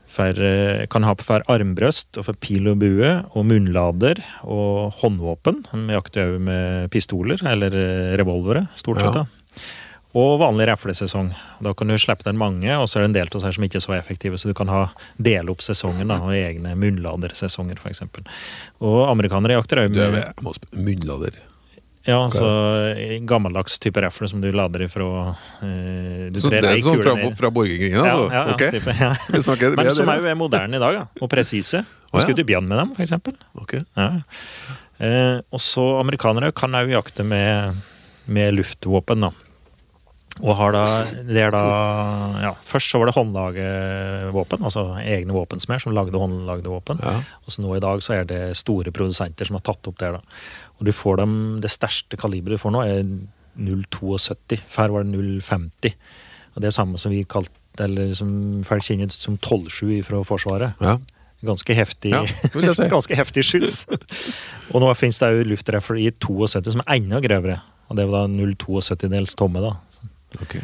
for 0.10 0.46
eh, 0.46 0.86
kan 0.91 1.08
ha 1.08 1.15
på 1.17 1.27
for 1.27 1.46
armbrøst 1.51 2.19
og 2.19 2.29
for 2.29 2.39
pil 2.43 2.69
og 2.72 2.79
bue 2.84 3.12
og 3.34 3.50
munnlader 3.50 4.22
og 4.43 5.00
håndvåpen. 5.01 5.63
De 5.72 5.98
jakter 5.98 6.36
jo 6.36 6.41
med 6.50 6.89
pistoler 6.93 7.41
eller 7.48 7.75
eh, 7.75 8.15
revolvere, 8.19 8.67
stort 8.79 9.03
sett. 9.03 9.22
Ja. 9.24 9.27
Og 10.17 10.39
vanlig 10.41 10.65
reflesesong. 10.65 11.27
Da 11.62 11.75
kan 11.77 11.91
du 11.91 11.93
slippe 12.01 12.25
den 12.25 12.39
mange, 12.41 12.72
og 12.81 12.88
så 12.89 12.98
er 12.98 13.03
det 13.03 13.10
en 13.12 13.17
del 13.19 13.29
av 13.29 13.43
seg 13.43 13.53
som 13.53 13.65
ikke 13.67 13.77
er 13.77 13.84
så 13.86 13.93
effektive, 13.93 14.39
så 14.41 14.50
du 14.50 14.55
kan 14.58 14.72
ha 14.74 14.88
dele 15.22 15.53
opp 15.53 15.62
sesongen 15.62 16.10
da, 16.10 16.17
og 16.25 16.34
egne 16.34 16.74
munnladersesonger, 16.81 17.77
f.eks. 17.77 18.01
Og 18.81 19.03
amerikanere 19.05 19.60
jakter 19.60 19.84
òg 19.84 19.93
med 19.93 20.41
munnlader. 20.74 21.38
Ja, 22.08 22.18
altså, 22.24 22.46
en 22.96 23.25
gammeldags 23.27 23.75
type 23.84 24.01
rafle 24.01 24.29
som 24.32 24.39
du 24.41 24.48
lader 24.56 24.86
ifra 24.86 25.08
eh, 25.65 26.29
du 26.32 26.39
Så 26.39 26.51
det 26.53 26.62
er 26.63 26.79
sånn 26.84 27.01
fra, 27.03 27.15
fra 27.38 27.51
borgerkrigen, 27.53 28.00
altså? 28.00 28.29
ja, 28.32 28.46
ja, 28.48 28.53
Ok. 28.56 28.63
type, 28.77 28.96
ja. 29.00 29.12
Vi 29.36 29.41
snakker, 29.44 29.75
Men 29.75 29.89
vi 29.89 29.91
er 29.91 29.98
som 29.98 30.13
er 30.13 30.39
moderne 30.39 30.79
i 30.79 30.82
dag, 30.82 30.96
ja. 31.01 31.03
og 31.20 31.32
presise. 31.32 31.84
Å, 31.84 32.13
Du 32.13 32.22
ja. 32.22 32.25
skutt 32.29 32.41
i 32.41 32.48
bjørn 32.48 32.70
med 32.72 32.79
dem, 32.82 32.96
f.eks. 32.96 33.13
Ok. 33.60 33.75
Ja. 34.00 34.08
Eh, 35.00 35.38
og 35.51 35.62
så 35.63 35.86
amerikanere 36.00 36.51
kan 36.56 36.75
òg 36.79 36.89
jakte 36.96 37.27
med, 37.27 37.77
med 38.32 38.56
luftvåpen, 38.58 39.27
da. 39.27 39.34
Og 40.39 40.56
har 40.56 40.72
da, 40.72 40.84
det 41.27 41.41
er 41.44 41.51
da 41.51 41.62
ja, 42.39 42.51
Først 42.63 42.94
så 42.94 43.00
var 43.01 43.10
det 43.10 43.15
håndlagevåpen, 43.18 44.63
altså 44.63 44.86
egne 45.01 45.36
våpensmeder 45.36 45.84
som 45.84 45.96
lagde 45.96 46.15
håndlagde 46.20 46.72
våpen. 46.72 47.01
Ja. 47.03 47.18
Og 47.44 47.51
så 47.51 47.63
nå 47.63 47.74
i 47.75 47.82
dag 47.84 48.00
så 48.06 48.15
er 48.22 48.29
det 48.29 48.41
store 48.60 48.94
produsenter 48.96 49.50
som 49.50 49.60
har 49.60 49.65
tatt 49.68 49.91
opp 49.91 50.00
det. 50.00 50.13
da. 50.15 50.22
Og 50.79 50.88
du 50.88 50.91
får 50.95 51.17
dem, 51.21 51.59
Det 51.62 51.71
største 51.71 52.17
kaliberet 52.17 52.57
du 52.57 52.62
får 52.62 52.71
nå, 52.71 52.83
er 52.88 53.03
0,72. 53.59 54.59
Før 54.67 54.95
var 54.95 55.03
det 55.03 55.13
0,50. 55.13 55.95
Og 56.55 56.62
det 56.62 56.69
er 56.69 56.75
samme 56.75 56.98
som 56.98 57.12
vi 57.12 57.24
kalte, 57.27 57.51
eller 57.79 58.13
som 58.15 58.29
folk 58.67 58.83
kjenner 58.83 59.12
som 59.13 59.38
12,7 59.38 60.03
fra 60.07 60.24
Forsvaret. 60.27 60.79
Ja. 60.81 60.98
Ganske 61.45 61.75
heftig, 61.75 62.12
Ja, 62.12 62.25
si. 62.27 62.88
ganske 62.95 63.15
heftig 63.15 63.45
skyts. 63.48 63.86
og 64.74 64.81
nå 64.83 64.89
finnes 65.00 65.19
det 65.21 65.29
jo 65.31 65.45
luftrifler 65.53 66.01
i 66.01 66.09
72 66.12 66.74
som 66.75 66.83
er 66.83 66.98
enda 66.98 67.21
grøvere. 67.24 67.62
Og 67.89 67.95
det 67.98 68.05
var 68.09 68.27
da 68.27 68.33
0,72-dels 68.33 69.38
tomme, 69.39 69.63
da. 69.63 69.77
Okay. 70.43 70.62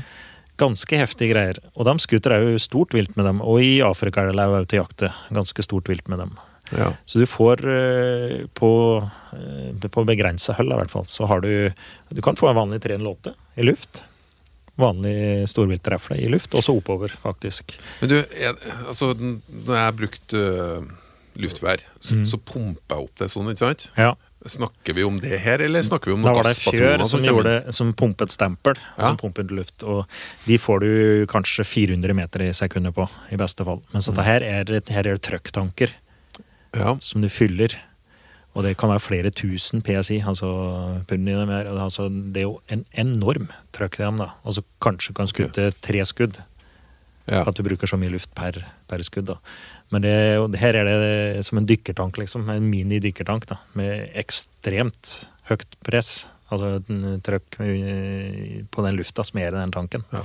Ganske 0.60 1.00
heftige 1.00 1.32
greier. 1.34 1.60
Og 1.76 1.88
de 1.88 1.96
skuter 2.04 2.36
jo 2.44 2.60
stort 2.62 2.94
vilt 2.96 3.16
med 3.16 3.26
dem. 3.28 3.40
Og 3.44 3.64
i 3.64 3.80
Afrika 3.84 4.24
er 4.24 4.36
det 4.36 4.46
òg 4.46 4.68
til 4.72 4.84
jakte. 4.84 5.12
Ganske 5.34 5.64
stort 5.66 5.90
vilt 5.92 6.12
med 6.12 6.22
dem. 6.22 6.36
Ja. 6.74 6.94
Så 7.06 7.20
du 7.22 7.26
får 7.30 7.62
eh, 7.70 8.48
på, 8.58 8.72
eh, 9.34 9.88
på 9.90 10.06
begrensa 10.08 10.54
hull, 10.58 10.72
i 10.74 10.80
hvert 10.80 10.90
fall, 10.92 11.06
så 11.06 11.28
har 11.30 11.42
du 11.42 11.72
Du 12.10 12.22
kan 12.26 12.36
få 12.36 12.50
en 12.50 12.56
vanlig 12.58 12.82
308 12.82 13.34
i 13.58 13.64
luft. 13.68 14.04
Vanlig 14.76 15.48
storviltrefle 15.48 16.18
i 16.20 16.28
luft, 16.28 16.54
og 16.58 16.64
så 16.66 16.74
oppover, 16.76 17.14
faktisk. 17.22 17.78
Men 18.02 18.10
du, 18.12 18.16
jeg, 18.36 18.56
altså, 18.90 19.14
når 19.16 19.72
jeg 19.78 19.86
har 19.86 19.96
brukt 19.96 20.34
uh, 20.36 20.82
luftvær, 21.40 21.84
så, 22.04 22.16
Mm. 22.16 22.26
så 22.28 22.38
pumper 22.44 22.96
jeg 22.98 23.06
opp 23.06 23.16
det 23.22 23.30
sånn, 23.32 23.50
ikke 23.54 23.64
sant? 23.64 23.86
Ja. 23.98 24.14
Snakker 24.46 24.94
vi 24.94 25.04
om 25.08 25.16
det 25.24 25.40
her, 25.42 25.60
eller 25.64 25.82
snakker 25.82 26.12
vi 26.12 26.14
om 26.14 26.22
noen 26.22 26.36
var 26.38 26.44
det 26.46 26.52
gasspatroner 26.54 27.06
som, 27.10 27.24
gjorde, 27.24 27.54
som 27.74 27.94
pumpet 27.98 28.30
stempel, 28.36 28.76
Ja. 28.98 29.08
som 29.10 29.18
pumpet 29.18 29.50
luft. 29.52 29.82
Og 29.84 30.06
de 30.46 30.58
får 30.60 30.80
du 30.84 30.92
kanskje 31.32 31.64
400 31.66 32.14
meter 32.14 32.44
i 32.46 32.52
sekundet 32.54 32.94
på, 32.94 33.08
i 33.32 33.40
beste 33.40 33.64
fall. 33.66 33.82
Mens 33.94 34.08
Mm. 34.10 34.14
dette 34.16 34.26
her 34.28 34.42
er, 34.44 34.66
her 34.92 35.08
er 35.08 35.16
det 35.18 35.22
trøkktanker 35.24 35.90
Ja. 36.76 36.96
som 37.02 37.24
du 37.24 37.30
fyller. 37.32 37.78
Og 38.56 38.64
det 38.64 38.78
kan 38.80 38.90
være 38.90 39.04
flere 39.04 39.32
tusen 39.36 39.82
PSI, 39.84 40.22
altså 40.24 40.48
pund 41.08 41.28
i 41.28 41.36
dem. 41.36 41.50
Altså, 41.52 42.08
det 42.08 42.44
er 42.44 42.48
jo 42.48 42.60
en 42.72 42.86
enorm 42.96 43.50
trøkk 43.76 44.00
i 44.00 44.06
dem, 44.06 44.22
da. 44.24 44.30
Altså 44.48 44.64
kanskje 44.84 45.16
kan 45.18 45.28
skutte 45.28 45.74
tre 45.84 46.06
skudd. 46.08 46.40
ja. 47.28 47.44
At 47.44 47.58
du 47.58 47.64
bruker 47.64 47.90
så 47.90 47.98
mye 48.00 48.14
luft 48.14 48.32
per, 48.36 48.62
per 48.88 49.04
skudd. 49.04 49.28
da. 49.28 49.36
Men 49.92 50.06
det, 50.06 50.14
er 50.14 50.58
her 50.62 50.80
er 50.80 50.88
det 50.88 51.46
som 51.46 51.60
en 51.60 51.68
dykkertank, 51.68 52.18
liksom. 52.18 52.48
En 52.50 52.70
mini-dykkertank 52.72 53.48
da, 53.52 53.60
med 53.74 54.08
ekstremt 54.16 55.28
høyt 55.50 55.76
press. 55.84 56.28
Altså 56.48 56.78
en 56.80 57.20
trøkk 57.26 57.60
på 58.72 58.86
den 58.86 58.96
lufta 58.96 59.26
som 59.26 59.40
er 59.42 59.52
i 59.52 59.58
den 59.58 59.76
tanken. 59.76 60.06
Ja. 60.14 60.24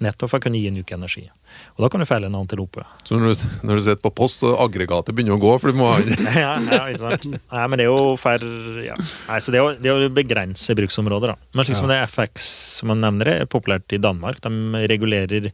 Nettopp 0.00 0.32
for 0.32 0.40
å 0.40 0.42
kunne 0.48 0.58
gi 0.58 0.70
en 0.72 0.80
uke 0.80 0.96
energi. 0.96 1.28
Og 1.76 1.84
da 1.84 1.88
kan 1.92 2.02
du 2.02 2.06
felle 2.08 2.28
en 2.28 2.36
antilope. 2.36 2.84
Så 3.08 3.16
når 3.16 3.34
du, 3.34 3.44
når 3.64 3.78
du 3.78 3.84
sitter 3.86 4.02
på 4.04 4.12
post, 4.20 4.42
og 4.44 4.58
aggregatet 4.64 5.16
begynner 5.16 5.38
å 5.38 5.42
gå, 5.42 5.54
for 5.62 5.72
du 5.72 5.78
må 5.80 5.88
ha 5.88 5.98
ja, 6.44 6.54
ja, 6.60 6.82
ikke 6.90 7.02
sant? 7.02 7.26
Nei, 7.30 7.64
men 7.72 7.80
det 7.80 7.86
er 7.86 7.90
jo 7.90 8.16
for 8.20 8.46
ja. 8.84 8.98
Nei, 8.98 9.40
så 9.40 9.54
det 9.54 9.60
er 9.60 9.64
jo, 9.64 9.72
det 9.78 9.92
er 9.92 10.04
jo 10.04 10.12
begrense 10.20 10.76
bruksområder, 10.76 11.34
da. 11.34 11.50
Men 11.56 11.68
slik 11.68 11.80
som 11.80 11.90
det 11.90 12.00
FX 12.10 12.50
som 12.80 12.92
man 12.92 13.04
nevner, 13.04 13.32
er 13.32 13.50
populært 13.50 13.96
i 13.96 14.00
Danmark. 14.02 14.42
De 14.44 14.84
regulerer 14.90 15.50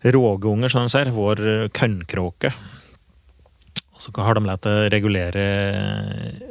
rågeunger, 0.00 0.72
som 0.72 0.86
de 0.86 0.92
sier. 0.92 1.12
Vår 1.14 1.44
kønnkråke. 1.76 2.52
Og 4.00 4.04
så 4.06 4.14
har 4.24 4.38
de 4.38 4.46
latt 4.48 4.68
å 4.68 4.76
regulere 4.92 5.42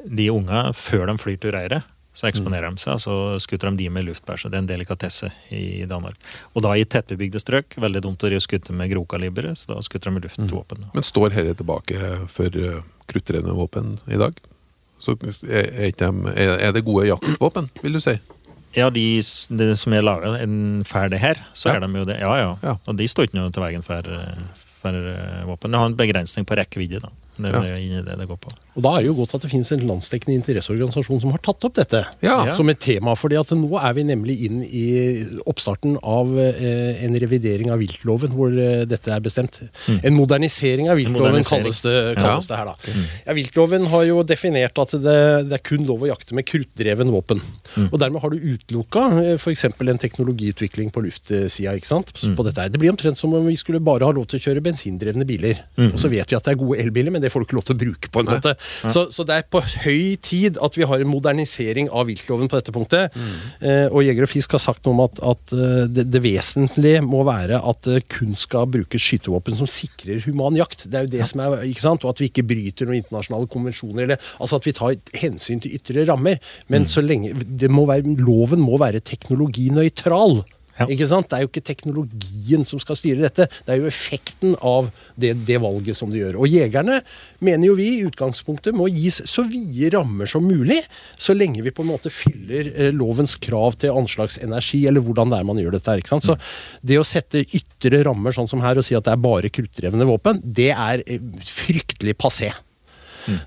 de 0.06 0.30
unga 0.30 0.68
før 0.78 1.10
de 1.10 1.18
flyr 1.18 1.40
til 1.42 1.56
reiret. 1.56 1.96
Så 2.20 2.28
eksponerer 2.28 2.74
de 2.76 2.82
seg, 2.84 2.98
og 2.98 3.00
så 3.00 3.14
skutter 3.40 3.72
de 3.72 3.86
de 3.86 3.92
med 3.96 4.04
luftbær. 4.10 4.36
Så 4.42 4.50
det 4.52 4.58
er 4.58 4.64
en 4.66 4.68
delikatesse 4.68 5.30
i 5.56 5.86
Danmark. 5.88 6.18
Og 6.52 6.66
da 6.66 6.74
i 6.76 6.84
tettbebygde 6.84 7.40
strøk. 7.40 7.78
Veldig 7.80 8.02
dumt 8.04 8.26
å 8.28 8.42
skutte 8.44 8.76
med 8.76 8.92
grokalibre, 8.92 9.54
så 9.56 9.72
da 9.72 9.84
skutter 9.86 10.12
de 10.12 10.18
med 10.18 10.28
luftvåpen. 10.28 10.90
Men 10.92 11.06
står 11.06 11.38
dette 11.38 11.62
tilbake 11.62 12.18
for 12.28 12.60
uh, 12.60 13.56
våpen 13.56 13.96
i 14.12 14.20
dag? 14.20 14.36
Så 15.00 15.16
er, 15.48 16.74
det 16.76 16.84
gode 16.84 17.08
jaktvåpen, 17.08 17.70
vil 17.80 17.96
du 17.96 18.02
si? 18.04 18.18
Ja, 18.76 18.90
de, 18.94 19.06
de 19.50 19.70
som 19.80 19.96
er 19.96 20.04
laga 20.04 20.36
ferdig 20.86 21.22
her, 21.24 21.40
så 21.56 21.72
Ja. 21.72 21.78
er 21.78 21.88
de 21.88 22.02
jo 22.02 22.06
det. 22.06 22.20
Ja, 22.20 22.36
ja. 22.38 22.52
Ja. 22.62 22.76
Og 22.86 23.00
de 23.00 23.08
står 23.08 23.30
ikke 23.30 23.40
noe 23.40 23.52
til 23.56 23.64
veien 23.64 23.82
for, 23.82 24.04
eh, 24.04 24.44
for 24.82 24.92
eh, 24.94 25.46
våpen. 25.48 25.72
Det 25.72 25.80
har 25.80 25.90
en 25.90 25.96
begrensning 25.96 26.46
på 26.46 26.60
rekkevidde, 26.60 27.00
da. 27.00 27.10
Det 27.40 27.50
er 27.50 27.56
Ja. 27.56 27.62
det, 27.80 28.06
det 28.06 28.18
det 28.20 28.28
går 28.28 28.38
på. 28.44 28.52
Og 28.76 28.84
Da 28.84 28.90
er 28.96 29.04
det 29.04 29.08
jo 29.10 29.14
godt 29.16 29.34
at 29.36 29.42
det 29.42 29.50
finnes 29.52 29.72
en 29.72 29.82
landsdekkende 29.88 30.36
interesseorganisasjon 30.40 31.22
som 31.24 31.32
har 31.32 31.40
tatt 31.44 31.64
opp 31.68 31.74
dette 31.76 32.06
Ja. 32.24 32.54
som 32.56 32.70
et 32.70 32.80
tema. 32.80 33.16
fordi 33.16 33.40
at 33.40 33.48
nå 33.56 33.70
er 33.80 33.94
vi 33.94 34.04
nemlig 34.04 34.36
inn 34.46 34.62
i 34.64 35.24
oppstarten 35.48 35.98
av 36.04 36.32
eh, 36.40 37.04
en 37.06 37.16
revidering 37.20 37.72
av 37.72 37.80
viltloven 37.80 38.32
hvor 38.36 38.52
eh, 38.54 38.84
dette 38.86 39.12
er 39.12 39.20
bestemt. 39.24 39.60
En 40.04 40.14
modernisering 40.16 40.90
av 40.92 40.98
viltloven 41.00 41.32
modernisering. 41.32 41.64
kalles, 41.64 41.82
det, 41.82 41.96
Ja. 42.20 42.38
det 42.40 42.58
her, 42.58 42.66
da. 42.66 42.76
Ja, 43.28 43.34
Viltloven 43.34 43.86
har 43.88 44.04
jo 44.06 44.24
definert 44.24 44.78
at 44.80 44.92
det, 44.92 45.50
det 45.50 45.54
er 45.60 45.64
kun 45.64 45.86
lov 45.88 46.02
å 46.04 46.08
jakte 46.12 46.34
med 46.36 46.46
kruttdreven 46.46 47.10
våpen. 47.12 47.42
Og 47.92 47.98
dermed 48.00 48.22
har 48.22 48.30
du 48.30 48.38
utelukka 48.38 49.08
f.eks. 49.40 49.64
en 49.66 49.98
teknologiutvikling 49.98 50.92
på 50.92 51.04
luftsida. 51.04 51.74
ikke 51.76 51.86
sant? 51.90 52.12
På 52.36 52.44
dette 52.44 52.62
her. 52.62 52.70
Det 52.70 52.80
blir 52.82 52.92
omtrent 52.92 53.18
som 53.18 53.34
om 53.34 53.46
vi 53.48 53.56
skulle 53.60 53.80
bare 53.84 54.04
ha 54.08 54.12
lov 54.12 54.28
til 54.28 54.40
å 54.40 54.44
kjøre 54.44 54.62
bensindrevne 54.64 55.26
biler. 55.28 55.64
Og 55.78 55.98
så 56.00 56.10
vet 56.12 56.28
vi 56.30 56.36
at 56.38 56.44
det 56.44 56.54
er 56.54 56.60
gode 56.62 56.80
elbiler, 56.84 57.12
men 57.12 57.22
det 57.22 57.29
får 57.32 57.44
du 57.44 57.48
ikke 57.48 57.58
lov 57.60 57.68
til 57.68 57.78
å 57.78 57.82
bruke. 57.84 58.12
på 58.14 58.24
en 58.24 58.32
måte. 58.34 58.56
Så, 58.60 59.08
så 59.14 59.26
det 59.28 59.36
er 59.36 59.48
på 59.52 59.62
høy 59.62 60.16
tid 60.24 60.60
at 60.62 60.78
vi 60.78 60.88
har 60.90 61.02
en 61.02 61.12
modernisering 61.12 61.90
av 61.94 62.10
viltloven 62.10 62.50
på 62.50 62.60
dette 62.60 62.74
punktet. 62.76 63.16
Eh, 63.62 63.88
og 63.88 64.04
Jeger 64.06 64.26
og 64.26 64.32
Fisk 64.32 64.56
har 64.56 64.64
sagt 64.64 64.86
noe 64.86 64.96
om 64.96 65.04
at, 65.06 65.22
at 65.34 65.56
eh, 65.56 65.86
det, 65.92 66.08
det 66.12 66.24
vesentlige 66.24 67.04
må 67.06 67.24
være 67.28 67.62
at 67.62 67.84
det 67.88 68.04
kun 68.12 68.36
skal 68.40 68.70
brukes 68.72 69.04
skytevåpen 69.04 69.58
som 69.60 69.70
sikrer 69.70 70.22
human 70.26 70.58
jakt. 70.60 70.88
Det 70.90 71.00
er 71.00 71.08
jo 71.08 71.14
det 71.18 71.30
som 71.30 71.44
er, 71.46 71.66
ikke 71.70 71.86
sant? 71.86 72.06
Og 72.06 72.14
at 72.14 72.24
vi 72.24 72.30
ikke 72.32 72.48
bryter 72.50 72.90
noen 72.90 73.02
internasjonale 73.02 73.50
konvensjoner. 73.52 74.06
Eller, 74.06 74.30
altså 74.40 74.60
at 74.60 74.70
vi 74.70 74.76
tar 74.78 74.98
hensyn 75.22 75.64
til 75.64 75.76
ytre 75.80 76.06
rammer. 76.10 76.40
Men 76.72 76.88
så 76.90 77.04
lenge, 77.06 77.34
det 77.40 77.72
må 77.72 77.88
være, 77.90 78.18
loven 78.20 78.64
må 78.64 78.80
være 78.82 79.04
teknologinøytral. 79.06 80.42
Ja. 80.80 80.88
Ikke 80.88 81.08
sant? 81.10 81.28
Det 81.28 81.38
er 81.38 81.44
jo 81.44 81.50
ikke 81.50 81.66
teknologien 81.68 82.64
som 82.68 82.80
skal 82.80 82.96
styre 82.96 83.26
dette, 83.26 83.50
det 83.68 83.74
er 83.74 83.82
jo 83.82 83.90
effekten 83.90 84.56
av 84.66 84.88
det, 85.20 85.34
det 85.48 85.60
valget 85.60 85.98
som 85.98 86.12
de 86.12 86.22
gjør. 86.22 86.38
Og 86.40 86.48
jegerne 86.52 87.02
mener 87.44 87.68
jo 87.68 87.76
vi 87.80 87.90
i 87.98 88.06
utgangspunktet 88.08 88.78
må 88.78 88.88
gis 88.94 89.20
så 89.28 89.44
vide 89.50 89.92
rammer 89.98 90.30
som 90.30 90.46
mulig, 90.48 90.80
så 91.20 91.36
lenge 91.36 91.66
vi 91.66 91.74
på 91.76 91.84
en 91.84 91.92
måte 91.92 92.14
fyller 92.14 92.72
eh, 92.72 92.94
lovens 92.96 93.36
krav 93.42 93.76
til 93.82 93.98
anslagsenergi, 94.00 94.86
eller 94.88 95.04
hvordan 95.04 95.34
det 95.34 95.42
er 95.42 95.52
man 95.52 95.60
gjør 95.60 95.76
dette 95.76 95.92
her. 95.92 96.00
ikke 96.00 96.14
sant? 96.14 96.30
Så 96.30 96.38
det 96.86 97.02
å 97.02 97.08
sette 97.08 97.44
ytre 97.44 98.04
rammer 98.08 98.36
sånn 98.36 98.50
som 98.52 98.64
her 98.64 98.80
og 98.80 98.88
si 98.88 98.96
at 98.98 99.06
det 99.08 99.16
er 99.16 99.28
bare 99.28 99.52
kruttdrevne 99.52 100.08
våpen, 100.08 100.40
det 100.44 100.72
er 100.72 101.04
eh, 101.06 101.30
fryktelig 101.44 102.16
passé. 102.20 102.54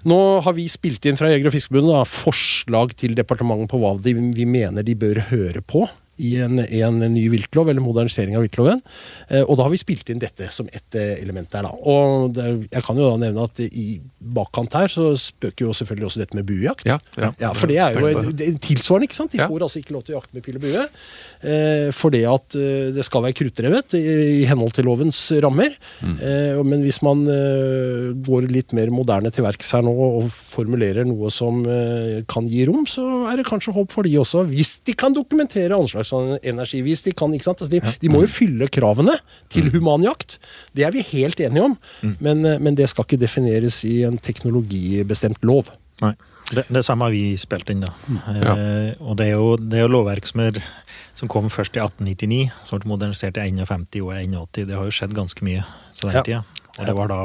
Nå 0.06 0.18
har 0.44 0.54
vi 0.54 0.68
spilt 0.70 1.06
inn 1.08 1.18
fra 1.18 1.30
Jeger- 1.32 1.48
og 1.48 1.54
Fiskerforbundet 1.56 2.10
forslag 2.10 2.92
til 2.98 3.16
departementet 3.18 3.72
på 3.72 3.80
hva 3.82 3.96
de, 3.98 4.14
vi 4.36 4.46
mener 4.46 4.84
de 4.86 4.94
bør 4.98 5.24
høre 5.32 5.62
på 5.64 5.86
i 6.22 6.32
en, 6.44 6.60
en 6.62 7.00
ny 7.12 7.24
viltlov, 7.32 7.68
eller 7.72 7.82
modernisering 7.84 8.36
av 8.38 8.44
viltloven. 8.46 8.82
Eh, 9.28 9.42
og 9.42 9.56
da 9.58 9.66
har 9.66 9.72
vi 9.74 9.80
spilt 9.82 10.12
inn 10.14 10.22
dette 10.22 10.46
som 10.54 10.68
ett 10.70 10.94
eh, 10.98 11.16
element 11.22 11.50
der. 11.50 11.66
da. 11.66 11.72
Og 11.74 12.32
det, 12.36 12.46
jeg 12.72 12.86
kan 12.86 13.00
jo 13.00 13.10
da 13.10 13.18
nevne 13.24 13.46
at 13.48 13.62
i 13.66 13.86
bakkant 14.22 14.76
her 14.78 14.92
så 14.92 15.10
spøker 15.18 15.66
jo 15.66 15.74
selvfølgelig 15.76 16.08
også 16.12 16.22
dette 16.22 16.38
med 16.38 16.46
buejakt. 16.48 16.86
Ja, 16.86 17.00
ja. 17.18 17.32
Ja, 17.42 17.50
for 17.58 17.66
det 17.70 17.80
er 17.82 17.98
jo 17.98 18.06
en- 18.12 18.30
det 18.38 18.52
tilsvarende, 18.62 19.08
ikke 19.10 19.18
sant? 19.18 19.34
De 19.34 19.42
får 19.42 19.66
altså 19.66 19.82
ikke 19.82 19.96
lov 19.96 20.06
til 20.06 20.14
å 20.14 20.20
jakte 20.20 20.38
med 20.38 20.46
pil 20.46 20.60
og 20.60 20.62
bue. 20.68 20.86
Fordi 21.42 22.02
for 22.02 22.10
det 22.14 22.22
at 22.28 22.56
eh, 22.58 22.90
det 22.94 23.04
skal 23.06 23.22
være 23.24 23.36
kruttrevet 23.38 23.94
i, 23.98 24.44
henhold 24.50 24.74
til 24.76 24.84
lovens 24.88 25.18
rammer. 25.42 25.72
Mm. 26.04 26.16
Eh, 26.20 26.58
men 26.68 26.82
hvis 26.84 26.98
man 27.04 27.22
eh, 27.30 28.10
går 28.26 28.48
litt 28.52 28.74
mer 28.76 28.90
moderne 28.94 29.30
til 29.32 29.46
verks 29.46 29.72
her 29.76 29.84
nå 29.86 29.92
og 29.92 30.28
formulerer 30.52 31.06
noe 31.08 31.30
som 31.32 31.62
eh, 31.66 32.20
kan 32.30 32.46
gi 32.50 32.66
rom, 32.68 32.84
så 32.90 33.04
er 33.32 33.40
det 33.40 33.46
kanskje 33.48 33.74
håp 33.76 33.90
for 33.94 34.06
de 34.06 34.14
også. 34.20 34.44
Hvis 34.50 34.76
de 34.86 34.94
kan 34.98 35.14
dokumentere 35.16 35.72
anslagsenergi. 35.78 36.10
Hvis 36.12 37.02
de 37.06 37.12
kan? 37.16 37.32
Altså, 37.34 37.68
de, 37.72 37.80
de 38.02 38.08
må 38.12 38.22
jo 38.24 38.30
fylle 38.30 38.68
kravene 38.72 39.14
til 39.52 39.70
humanjakt. 39.74 40.38
Det 40.76 40.84
er 40.86 40.92
vi 40.94 41.02
helt 41.12 41.40
enige 41.40 41.64
om. 41.70 41.76
Men, 42.20 42.44
eh, 42.46 42.58
men 42.60 42.74
det 42.78 42.88
skal 42.92 43.04
ikke 43.08 43.20
defineres 43.22 43.82
i 43.88 44.02
en 44.08 44.18
teknologibestemt 44.18 45.42
lov. 45.44 45.70
Nei. 46.02 46.14
Det, 46.52 46.66
det 46.68 46.82
samme 46.84 47.06
har 47.06 47.12
vi 47.14 47.36
spilt 47.40 47.70
inn, 47.72 47.80
da. 47.86 47.92
Eh, 48.28 48.90
og 49.00 49.16
det 49.16 49.30
er, 49.30 49.36
jo, 49.38 49.54
det 49.56 49.78
er 49.78 49.86
jo 49.86 49.92
lovverk 49.94 50.26
som, 50.28 50.42
er, 50.44 50.58
som 51.16 51.30
kom 51.32 51.46
først 51.52 51.78
i 51.78 51.80
1899, 51.80 52.50
som 52.68 52.80
ble 52.82 52.90
modernisert 52.92 53.38
i 53.40 53.46
51 53.48 53.86
og 54.02 54.10
81. 54.18 54.66
Det 54.68 54.76
har 54.76 54.84
jo 54.88 54.92
skjedd 54.92 55.14
ganske 55.16 55.46
mye 55.46 55.62
så 55.94 56.10
den 56.10 56.18
Ja. 56.18 56.22
tida. 56.26 56.42
Og 56.80 56.86
det 56.88 56.92
var 56.96 57.10
da 57.10 57.18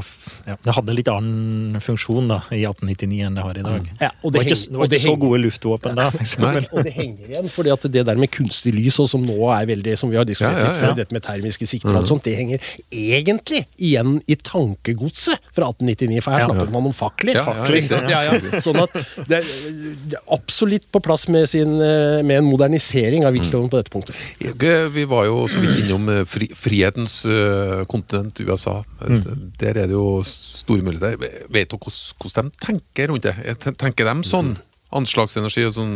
ja, 0.47 0.55
Det 0.59 0.73
hadde 0.75 0.95
litt 0.97 1.07
annen 1.11 1.79
funksjon 1.83 2.27
da 2.27 2.41
i 2.51 2.63
1899 2.67 3.19
enn 3.27 3.37
det 3.37 3.45
har 3.45 3.59
i 3.59 3.63
dag. 3.63 3.85
Ja, 4.01 4.09
og 4.21 4.33
det 4.35 4.37
det 4.37 4.43
var 4.43 4.47
ikke, 4.51 4.57
det 4.71 4.77
var 4.79 4.89
ikke 4.89 4.93
det 4.93 5.01
så 5.03 5.13
gode 5.21 5.39
luftvåpen 5.45 5.97
da. 5.97 6.07
Og 6.75 6.83
det 6.85 6.93
henger 6.95 7.31
igjen, 7.31 7.49
fordi 7.53 7.71
at 7.73 7.87
det 7.93 8.03
der 8.09 8.19
med 8.19 8.31
kunstig 8.33 8.73
lys, 8.75 8.99
og 9.03 9.09
som 9.11 9.23
nå 9.23 9.37
er 9.55 9.69
veldig, 9.69 9.95
som 9.99 10.11
vi 10.11 10.19
har 10.19 10.27
diskutert 10.27 10.57
Ja, 10.57 10.65
ja, 10.65 10.71
litt 10.71 10.81
før, 10.81 10.95
dette 10.97 11.15
med 11.15 11.23
termiske 11.25 11.67
sikter 11.69 11.93
og 11.93 12.01
alt 12.01 12.11
sånt, 12.11 12.25
det 12.27 12.35
henger 12.37 12.63
egentlig 12.91 13.63
igjen 13.79 14.17
i 14.27 14.37
tankegodset 14.39 15.47
fra 15.55 15.71
1899, 15.71 16.21
for 16.25 16.35
her 16.35 16.43
Ja. 16.43 16.49
snakket 16.51 16.73
man 16.75 16.89
om 16.91 16.95
fakler. 16.95 17.39
Ja, 17.39 17.45
ja, 17.47 17.65
Fakler, 17.67 18.09
ja, 18.11 18.21
ja. 18.27 18.61
Sånn 18.67 18.79
at 18.83 18.93
det 19.29 19.39
er, 19.41 19.51
absolutt 20.33 20.87
på 20.91 21.01
plass 21.03 21.27
med, 21.31 21.47
sin, 21.49 21.77
eh, 21.81 22.19
med 22.23 22.41
en 22.41 22.49
modernisering 22.51 23.25
av 23.27 23.35
viltloven 23.35 23.71
på 23.71 23.79
dette 23.79 23.93
punktet. 23.93 24.15
Vi 24.97 25.05
var 25.09 25.27
jo 25.29 25.45
så 25.51 25.61
vidt 25.63 25.83
innom 25.85 26.07
eh, 26.11 26.23
fri, 26.27 26.49
frihetens 26.55 27.23
eh, 27.25 27.85
kontinent, 27.89 28.39
USA. 28.43 28.79
Eh, 29.07 29.36
Der 29.59 29.77
er 29.83 29.87
det 29.87 29.95
jo 29.95 30.21
store 30.27 30.81
muligheter. 30.85 31.17
Vet 31.53 31.69
du 31.73 31.77
hvordan, 31.81 32.49
de 32.51 32.65
tenker 32.65 33.07
rundt 33.11 33.23
det? 33.27 33.35
Tenker 33.77 34.05
de 34.09 34.15
sånn 34.27 34.55
anslagsenergi 34.95 35.65
og 35.67 35.73
sånn 35.75 35.95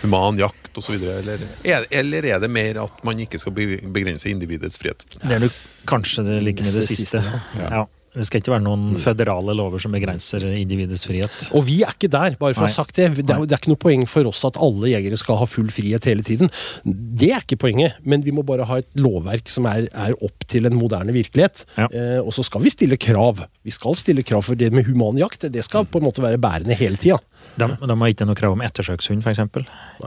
human 0.00 0.38
jakt 0.40 0.76
osv., 0.80 0.94
eller, 0.96 1.42
er- 1.68 1.86
eller 1.92 2.24
er 2.24 2.38
det 2.40 2.48
mer 2.50 2.78
at 2.86 3.02
man 3.04 3.18
ikke 3.20 3.38
skal 3.42 3.52
begrense 3.52 4.30
individets 4.32 4.78
frihet? 4.80 5.04
Det 5.20 5.34
er 5.36 5.42
nok 5.44 5.58
kanskje 5.90 6.24
det 6.24 6.38
like 6.46 6.64
med 6.64 6.72
det 6.72 6.80
Det 6.80 6.88
siste. 6.88 7.20
Ja. 7.60 7.68
Ja. 7.80 7.82
Det 8.10 8.24
skal 8.26 8.42
ikke 8.42 8.52
være 8.56 8.64
noen 8.64 8.96
føderale 8.98 9.54
lover 9.54 9.82
som 9.82 9.92
begrenser 9.94 10.42
individets 10.50 11.04
frihet. 11.06 11.34
Og 11.54 11.62
vi 11.68 11.76
er 11.86 11.92
ikke 11.94 12.10
der, 12.10 12.34
bare 12.40 12.56
for 12.56 12.66
å 12.66 12.68
ha 12.68 12.74
sagt 12.74 12.96
det. 12.98 13.06
Det 13.20 13.22
er, 13.22 13.44
det 13.46 13.54
er 13.54 13.60
ikke 13.60 13.70
noe 13.70 13.82
poeng 13.84 14.02
for 14.10 14.26
oss 14.30 14.42
at 14.48 14.58
alle 14.58 14.90
jegere 14.90 15.18
skal 15.20 15.38
ha 15.38 15.46
full 15.46 15.70
frihet 15.70 16.08
hele 16.10 16.26
tiden. 16.26 16.50
Det 16.84 17.30
er 17.36 17.44
ikke 17.44 17.60
poenget, 17.68 18.00
men 18.02 18.24
vi 18.26 18.34
må 18.34 18.42
bare 18.46 18.66
ha 18.66 18.80
et 18.82 18.90
lovverk 18.98 19.50
som 19.52 19.68
er, 19.70 19.86
er 19.94 20.16
opp 20.26 20.46
til 20.50 20.66
en 20.66 20.74
moderne 20.78 21.14
virkelighet. 21.14 21.62
Ja. 21.78 21.86
Eh, 21.86 22.18
og 22.18 22.34
så 22.34 22.42
skal 22.46 22.66
vi 22.66 22.74
stille 22.74 22.98
krav. 23.00 23.44
Vi 23.62 23.74
skal 23.74 23.98
stille 24.00 24.26
krav 24.26 24.42
for 24.48 24.58
det 24.58 24.72
med 24.74 24.90
human 24.90 25.20
jakt. 25.20 25.46
Det 25.46 25.62
skal 25.66 25.86
på 25.86 26.02
en 26.02 26.08
måte 26.08 26.24
være 26.24 26.42
bærende 26.42 26.74
hele 26.78 26.98
tida. 26.98 27.20
De, 27.60 27.66
de 27.68 27.96
har 28.00 28.12
ikke 28.12 28.26
noe 28.28 28.38
krav 28.38 28.54
om 28.54 28.62
ettersøkshund, 28.64 29.24
f.eks. 29.26 29.40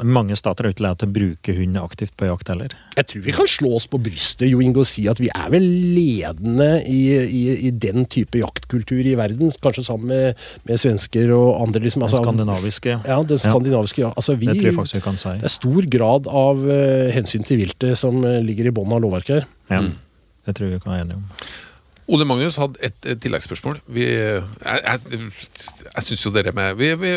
Mange 0.05 0.37
stater 0.39 0.65
er 0.65 0.73
ikke 0.73 0.85
lært 0.85 1.05
å 1.05 1.09
bruke 1.13 1.55
hund 1.57 1.77
aktivt 1.81 2.15
på 2.17 2.27
jakt 2.29 2.49
heller. 2.49 2.73
Jeg 2.97 3.09
tror 3.09 3.23
vi 3.25 3.35
kan 3.35 3.49
slå 3.49 3.73
oss 3.77 3.87
på 3.89 3.99
brystet 4.01 4.47
Jo 4.49 4.61
Ingo, 4.63 4.83
og 4.83 4.89
si 4.89 5.05
at 5.11 5.21
vi 5.21 5.29
er 5.33 5.49
vel 5.53 5.65
ledende 5.93 6.69
i, 6.89 7.01
i, 7.23 7.43
i 7.69 7.73
den 7.85 8.07
type 8.09 8.39
jaktkultur 8.41 9.03
i 9.05 9.15
verden. 9.19 9.53
Kanskje 9.63 9.85
sammen 9.87 10.09
med, 10.13 10.45
med 10.69 10.81
svensker 10.81 11.33
og 11.35 11.61
andre. 11.65 11.83
Liksom, 11.83 12.03
Den 12.03 12.09
altså, 12.09 12.23
skandinaviske. 12.23 12.95
ja, 13.11 13.19
den 13.33 13.43
skandinaviske. 13.43 14.05
Ja. 14.05 14.13
Altså, 14.15 14.37
vi, 14.39 14.49
Det 14.49 14.57
tror 14.59 14.71
jeg 14.71 14.79
faktisk 14.79 14.99
vi 14.99 15.05
kan 15.09 15.21
si. 15.21 15.35
Det 15.43 15.49
er 15.51 15.57
stor 15.57 15.91
grad 15.97 16.31
av 16.31 16.63
uh, 16.63 17.11
hensyn 17.13 17.45
til 17.47 17.61
viltet 17.63 17.99
som 17.99 18.23
uh, 18.23 18.39
ligger 18.45 18.71
i 18.71 18.75
bunnen 18.75 18.97
av 18.97 19.03
lovverket 19.05 19.43
her. 19.43 19.47
Ja, 19.69 19.83
det 20.47 20.57
tror 20.57 20.69
jeg 20.69 20.79
vi 20.79 20.83
kan 20.83 20.95
være 20.95 21.05
enige 21.05 21.21
om. 21.21 21.29
Ole 22.11 22.25
Magnus 22.27 22.57
hadde 22.59 22.79
et, 22.83 22.95
et 23.07 23.19
tilleggsspørsmål. 23.23 23.77
Vi, 23.95 24.03
jeg 24.03 24.41
jeg, 24.65 25.29
jeg 25.87 26.03
syns 26.03 26.23
jo 26.25 26.31
dere 26.35 26.51
med 26.55 26.75
vi, 26.75 26.89
vi, 26.99 27.11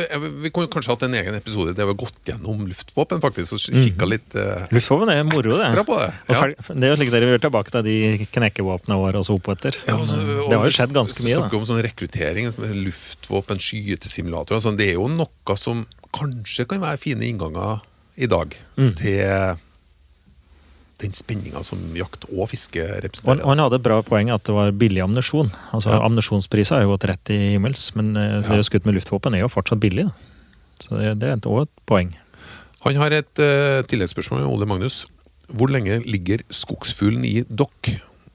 vi 0.45 0.51
kunne 0.55 0.71
kanskje 0.71 0.93
hatt 0.95 1.03
en 1.09 1.17
egen 1.19 1.35
episode 1.35 1.75
der 1.75 1.89
vi 1.89 1.95
har 1.95 1.99
gått 1.99 2.21
gjennom 2.31 2.63
luftvåpen, 2.69 3.19
faktisk, 3.25 3.57
og 3.57 3.65
kikka 3.81 4.07
litt 4.07 4.37
eh, 4.39 4.67
Luftvåpen 4.71 5.11
er 5.11 5.25
moro, 5.27 5.51
det. 5.51 5.85
på 5.89 5.99
det. 5.99 6.13
Ja. 6.31 6.39
fer- 6.39 6.55
Det 6.71 6.87
er 6.87 6.95
jo 6.95 7.01
slik 7.01 7.11
dere 7.17 7.31
vil 7.33 7.43
tilbake 7.43 7.75
til 7.75 7.87
de 7.89 7.97
knekkevåpnene 8.37 9.01
våre 9.03 9.19
og 9.23 9.27
så 9.27 9.35
oppetter. 9.41 9.75
Ja, 9.89 9.99
altså, 9.99 10.21
og 10.47 10.51
det 10.55 10.61
har 10.63 10.71
jo 10.71 10.77
skjedd 10.79 10.95
ganske 10.97 11.27
mye, 11.27 11.35
snakker 11.41 11.57
da. 11.59 11.63
om 11.65 11.69
sånn 11.73 11.83
rekruttering, 11.89 12.53
med 12.63 12.77
luftvåpen, 12.87 13.59
skytesimulatorer. 13.63 14.63
Sånn. 14.63 14.79
Det 14.79 14.93
er 14.93 15.01
jo 15.01 15.11
noe 15.11 15.59
som 15.59 15.83
kanskje 16.17 16.65
kan 16.71 16.81
være 16.87 17.03
fine 17.03 17.27
innganger 17.27 17.83
i 18.17 18.31
dag 18.31 18.55
Mm. 18.79 18.95
til 18.97 19.57
den 21.03 21.13
spenninga 21.13 21.61
som 21.67 21.81
jakt 21.97 22.25
og 22.31 22.49
fiske 22.49 22.81
representerer. 23.05 23.43
og 23.45 23.51
han 23.53 23.59
hadde 23.59 23.77
et 23.81 23.85
bra 23.85 23.99
poeng 24.07 24.31
at 24.33 24.45
det 24.49 24.55
var 24.57 24.71
billig 24.73 25.03
ammunisjon. 25.05 25.51
Altså, 25.77 25.91
Ja. 25.93 26.01
Ammunisjonspriser 26.07 26.77
har 26.79 26.83
jo 26.87 26.95
gått 26.97 27.09
rett 27.11 27.31
i 27.31 27.41
himmels, 27.57 27.95
men 27.95 28.17
eh, 28.17 28.41
Ja. 28.43 28.63
skutt 28.63 28.87
med 28.87 28.95
luftvåpen 28.97 29.35
er 29.35 29.41
jo 29.45 29.49
fortsatt 29.53 29.81
billig. 29.81 30.07
Da. 30.09 30.15
Så 30.81 30.97
det, 31.01 31.19
det 31.21 31.29
er 31.29 31.37
også 31.37 31.63
et 31.67 31.75
poeng. 31.87 32.15
Han 32.87 32.97
har 32.97 33.11
et 33.13 33.39
uh, 33.43 33.83
tilleggsspørsmål, 33.83 34.47
Ole 34.47 34.67
Magnus. 34.67 35.07
Hvor 35.51 35.69
lenge 35.69 36.01
ligger 36.07 36.43
skogsfuglen 36.51 37.25
i 37.25 37.43
dokk? 37.43 37.91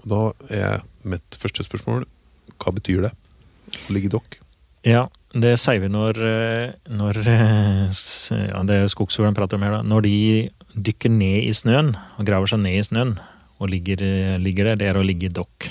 Da 0.07 0.31
er 0.49 0.81
mitt 1.03 1.37
første 1.37 1.63
spørsmål 1.63 2.05
hva 2.61 2.73
betyr 2.75 3.01
det? 3.07 3.11
Å 3.87 3.93
ligge 3.95 4.09
i 4.09 4.13
dokk? 4.13 4.37
Ja, 4.83 5.07
det 5.33 5.53
sier 5.61 5.79
vi 5.79 5.87
når, 5.87 6.17
eh, 6.19 6.73
når 6.89 7.21
ja, 7.23 8.63
Det 8.67 8.75
er 8.81 8.91
skogsfuglen 8.91 9.35
prater 9.37 9.55
om 9.57 9.63
her, 9.65 9.77
da. 9.77 9.81
Når 9.87 10.01
de 10.05 10.15
dykker 10.75 11.11
ned 11.13 11.47
i 11.47 11.53
snøen 11.55 11.93
og 12.17 12.25
graver 12.27 12.51
seg 12.51 12.63
ned 12.63 12.79
i 12.79 12.87
snøen 12.87 13.15
og 13.61 13.69
ligger, 13.69 14.01
eh, 14.01 14.37
ligger 14.41 14.71
der, 14.71 14.81
det 14.81 14.89
er 14.89 14.99
å 14.99 15.05
ligge 15.05 15.29
i 15.29 15.33
dokk. 15.33 15.69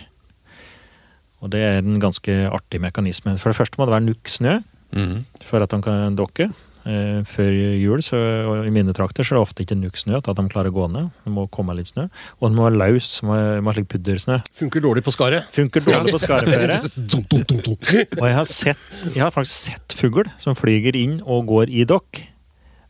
Og 1.40 1.50
det 1.52 1.60
er 1.64 1.78
en 1.80 2.00
ganske 2.02 2.32
artig 2.52 2.80
mekanisme. 2.82 3.36
For 3.40 3.50
det 3.50 3.58
første 3.58 3.80
må 3.80 3.88
det 3.88 3.96
være 3.96 4.08
nok 4.10 4.28
snø 4.28 4.58
mm. 4.92 5.14
for 5.46 5.64
at 5.64 5.72
de 5.72 5.80
kan 5.82 6.18
dokke. 6.18 6.50
Eh, 6.88 7.20
før 7.28 7.52
jul, 7.76 8.00
så, 8.00 8.16
og 8.48 8.64
i 8.64 8.72
mine 8.72 8.94
trakter, 8.96 9.24
så 9.24 9.34
er 9.34 9.38
det 9.38 9.42
ofte 9.44 9.64
ikke 9.64 9.76
nok 9.76 9.98
snø 10.00 10.20
til 10.20 10.32
at 10.32 10.38
de 10.38 10.52
klarer 10.52 10.72
å 10.72 10.76
gå 10.78 10.86
ned. 10.92 11.10
Det 11.24 11.32
må 11.34 11.44
komme 11.52 11.76
litt 11.76 11.90
snø. 11.90 12.06
Og 12.38 12.48
den 12.48 12.56
må 12.56 12.68
være 12.68 12.80
løs, 12.80 13.12
må, 13.26 13.36
må 13.60 13.72
ha 13.72 13.76
slik 13.76 13.90
puddersnø. 13.92 14.40
Funker 14.56 14.84
dårlig 14.84 15.04
på 15.04 15.14
skaret. 15.16 15.48
Funker 15.56 15.84
dårlig 15.84 16.14
på 16.16 16.22
skareføre. 16.22 16.80
Dum. 17.10 17.26
Og 17.28 18.24
jeg 18.24 18.36
har, 18.38 18.48
sett, 18.48 18.86
jeg 19.10 19.24
har 19.24 19.34
faktisk 19.34 19.72
sett 19.72 19.96
fugl 19.96 20.28
som 20.40 20.56
flyger 20.56 20.96
inn 20.96 21.20
og 21.24 21.50
går 21.52 21.72
i 21.72 21.84
dokk. 21.88 22.22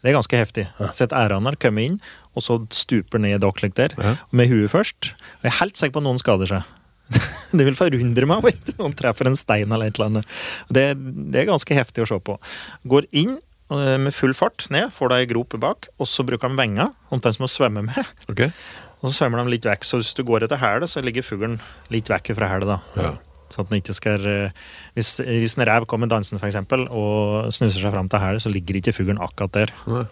Det 0.01 0.11
er 0.11 0.17
ganske 0.17 0.41
heftig. 0.41 0.67
Har 0.79 0.95
Sett 0.97 1.13
æraner 1.17 1.59
komme 1.61 1.85
inn, 1.85 1.97
og 2.35 2.45
så 2.45 2.57
stuper 2.73 3.21
ned 3.21 3.37
i 3.37 3.43
dokk 3.43 3.63
der. 3.77 3.95
Ja. 4.01 4.15
Med 4.33 4.49
huet 4.49 4.73
først. 4.73 5.13
Og 5.41 5.49
jeg 5.49 5.53
er 5.53 5.59
helt 5.61 5.81
sikker 5.81 5.99
på 5.99 6.03
at 6.03 6.09
noen 6.09 6.21
skader 6.21 6.51
seg. 6.51 6.77
Det 7.59 7.67
vil 7.67 7.77
forundre 7.79 8.29
meg 8.31 8.45
vet 8.47 8.73
om 8.79 8.93
de 8.93 8.99
treffer 9.01 9.29
en 9.29 9.39
stein 9.39 9.71
eller 9.71 9.91
et 9.91 9.99
eller 9.99 10.11
annet. 10.11 10.35
Det, 10.71 10.85
det 11.35 11.43
er 11.43 11.49
ganske 11.51 11.77
heftig 11.77 12.05
å 12.05 12.11
se 12.13 12.21
på. 12.23 12.37
Går 12.91 13.09
inn 13.11 13.35
eh, 13.37 13.97
med 14.01 14.15
full 14.15 14.33
fart 14.37 14.69
ned, 14.73 14.93
får 14.95 15.13
deg 15.13 15.25
ei 15.25 15.31
grop 15.33 15.57
bak, 15.61 15.91
og 15.99 16.09
så 16.09 16.25
bruker 16.27 16.53
de 16.53 16.61
venga, 16.61 16.93
omtrent 17.11 17.41
som 17.41 17.49
å 17.49 17.51
svømme 17.51 17.83
med. 17.91 18.15
Ok? 18.31 18.47
Og 19.01 19.09
så 19.09 19.17
svømmer 19.17 19.43
de 19.43 19.57
litt 19.57 19.67
vekk, 19.67 19.87
så 19.89 19.99
hvis 19.99 20.15
du 20.17 20.23
går 20.29 20.47
etter 20.47 20.61
hælet, 20.61 20.93
så 20.93 21.03
ligger 21.05 21.25
fuglen 21.27 21.59
litt 21.93 22.09
vekk 22.13 22.35
fra 22.39 22.53
hælet, 22.53 22.71
da. 22.71 22.81
Ja. 23.01 23.13
Sånn 23.51 23.67
at 23.67 23.73
den 23.73 23.81
ikke 23.83 23.97
skal 23.97 24.25
eh, 24.31 24.57
Hvis, 24.95 25.17
hvis 25.27 25.57
en 25.59 25.67
rev 25.69 25.87
kommer 25.91 26.11
dansende 26.11 26.41
for 26.43 26.51
eksempel, 26.51 26.87
og 26.89 27.51
snuser 27.55 27.83
seg 27.83 27.93
fram 27.95 28.09
til 28.11 28.23
hælet, 28.23 28.45
så 28.45 28.53
ligger 28.53 28.81
ikke 28.81 28.95
fuglen 28.97 29.21
akkurat 29.23 29.57
der. 29.59 29.75
Nei. 29.91 30.07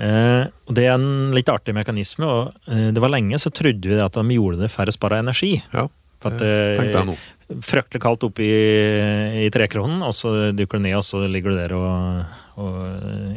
Eh, 0.00 0.44
og 0.48 0.76
Det 0.76 0.86
er 0.86 0.94
en 0.96 1.34
litt 1.36 1.50
artig 1.52 1.74
mekanisme. 1.76 2.24
og 2.26 2.70
eh, 2.70 2.88
Det 2.94 3.02
var 3.02 3.12
lenge 3.12 3.40
så 3.40 3.52
trodde 3.52 3.90
vi 3.90 4.00
at 4.00 4.16
de 4.16 4.36
gjorde 4.36 4.62
det 4.62 4.70
for 4.72 4.88
å 4.88 4.96
spare 4.96 5.20
energi. 5.20 5.58
Ja, 5.74 5.86
For 6.22 6.32
at, 6.32 6.40
det 6.40 6.54
eh, 6.78 6.80
tenkte. 6.80 7.18
Fryktelig 7.66 8.02
kaldt 8.04 8.24
oppe 8.28 8.44
i, 8.46 9.44
i 9.44 9.48
trekronen, 9.50 10.04
og 10.06 10.14
så 10.14 10.52
dukker 10.54 10.78
du 10.78 10.86
ned, 10.86 10.96
og 11.00 11.02
så 11.02 11.24
ligger 11.26 11.50
du 11.50 11.58
der 11.58 11.74
og, 11.74 12.36
og 12.60 12.76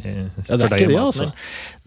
eh, 0.04 0.28
Ja, 0.48 0.58
det 0.58 0.68
er 0.68 0.76
ikke 0.76 0.92
det, 0.92 1.00
altså. 1.00 1.30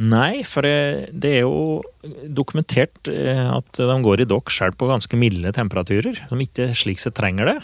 Nei, 0.01 0.43
for 0.47 0.65
det, 0.65 1.31
er 1.31 1.45
jo 1.45 1.83
dokumentert 2.25 3.11
eh, 3.11 3.45
at 3.45 3.79
de 3.79 3.97
går 4.05 4.23
i 4.23 4.29
dokk 4.29 4.53
selv 4.53 4.77
på 4.79 4.89
ganske 4.89 5.19
milde 5.19 5.53
temperaturer, 5.55 6.19
som 6.29 6.41
ikke 6.43 6.71
slik 6.77 7.01
sett 7.03 7.17
trenger 7.17 7.53
det. 7.53 7.57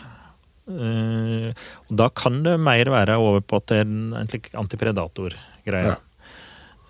Eh, 0.71 1.49
og 1.89 1.97
da 1.99 2.07
kan 2.15 2.41
det 2.45 2.55
mer 2.61 2.91
være 2.93 3.19
over 3.19 3.43
på 3.43 3.59
at 3.59 3.69
det 3.71 3.81
er 3.81 3.89
en, 3.89 4.09
en 4.21 4.31
slik 4.31 4.51
antipredator-greie. 4.59 5.93
Ja. 5.93 5.99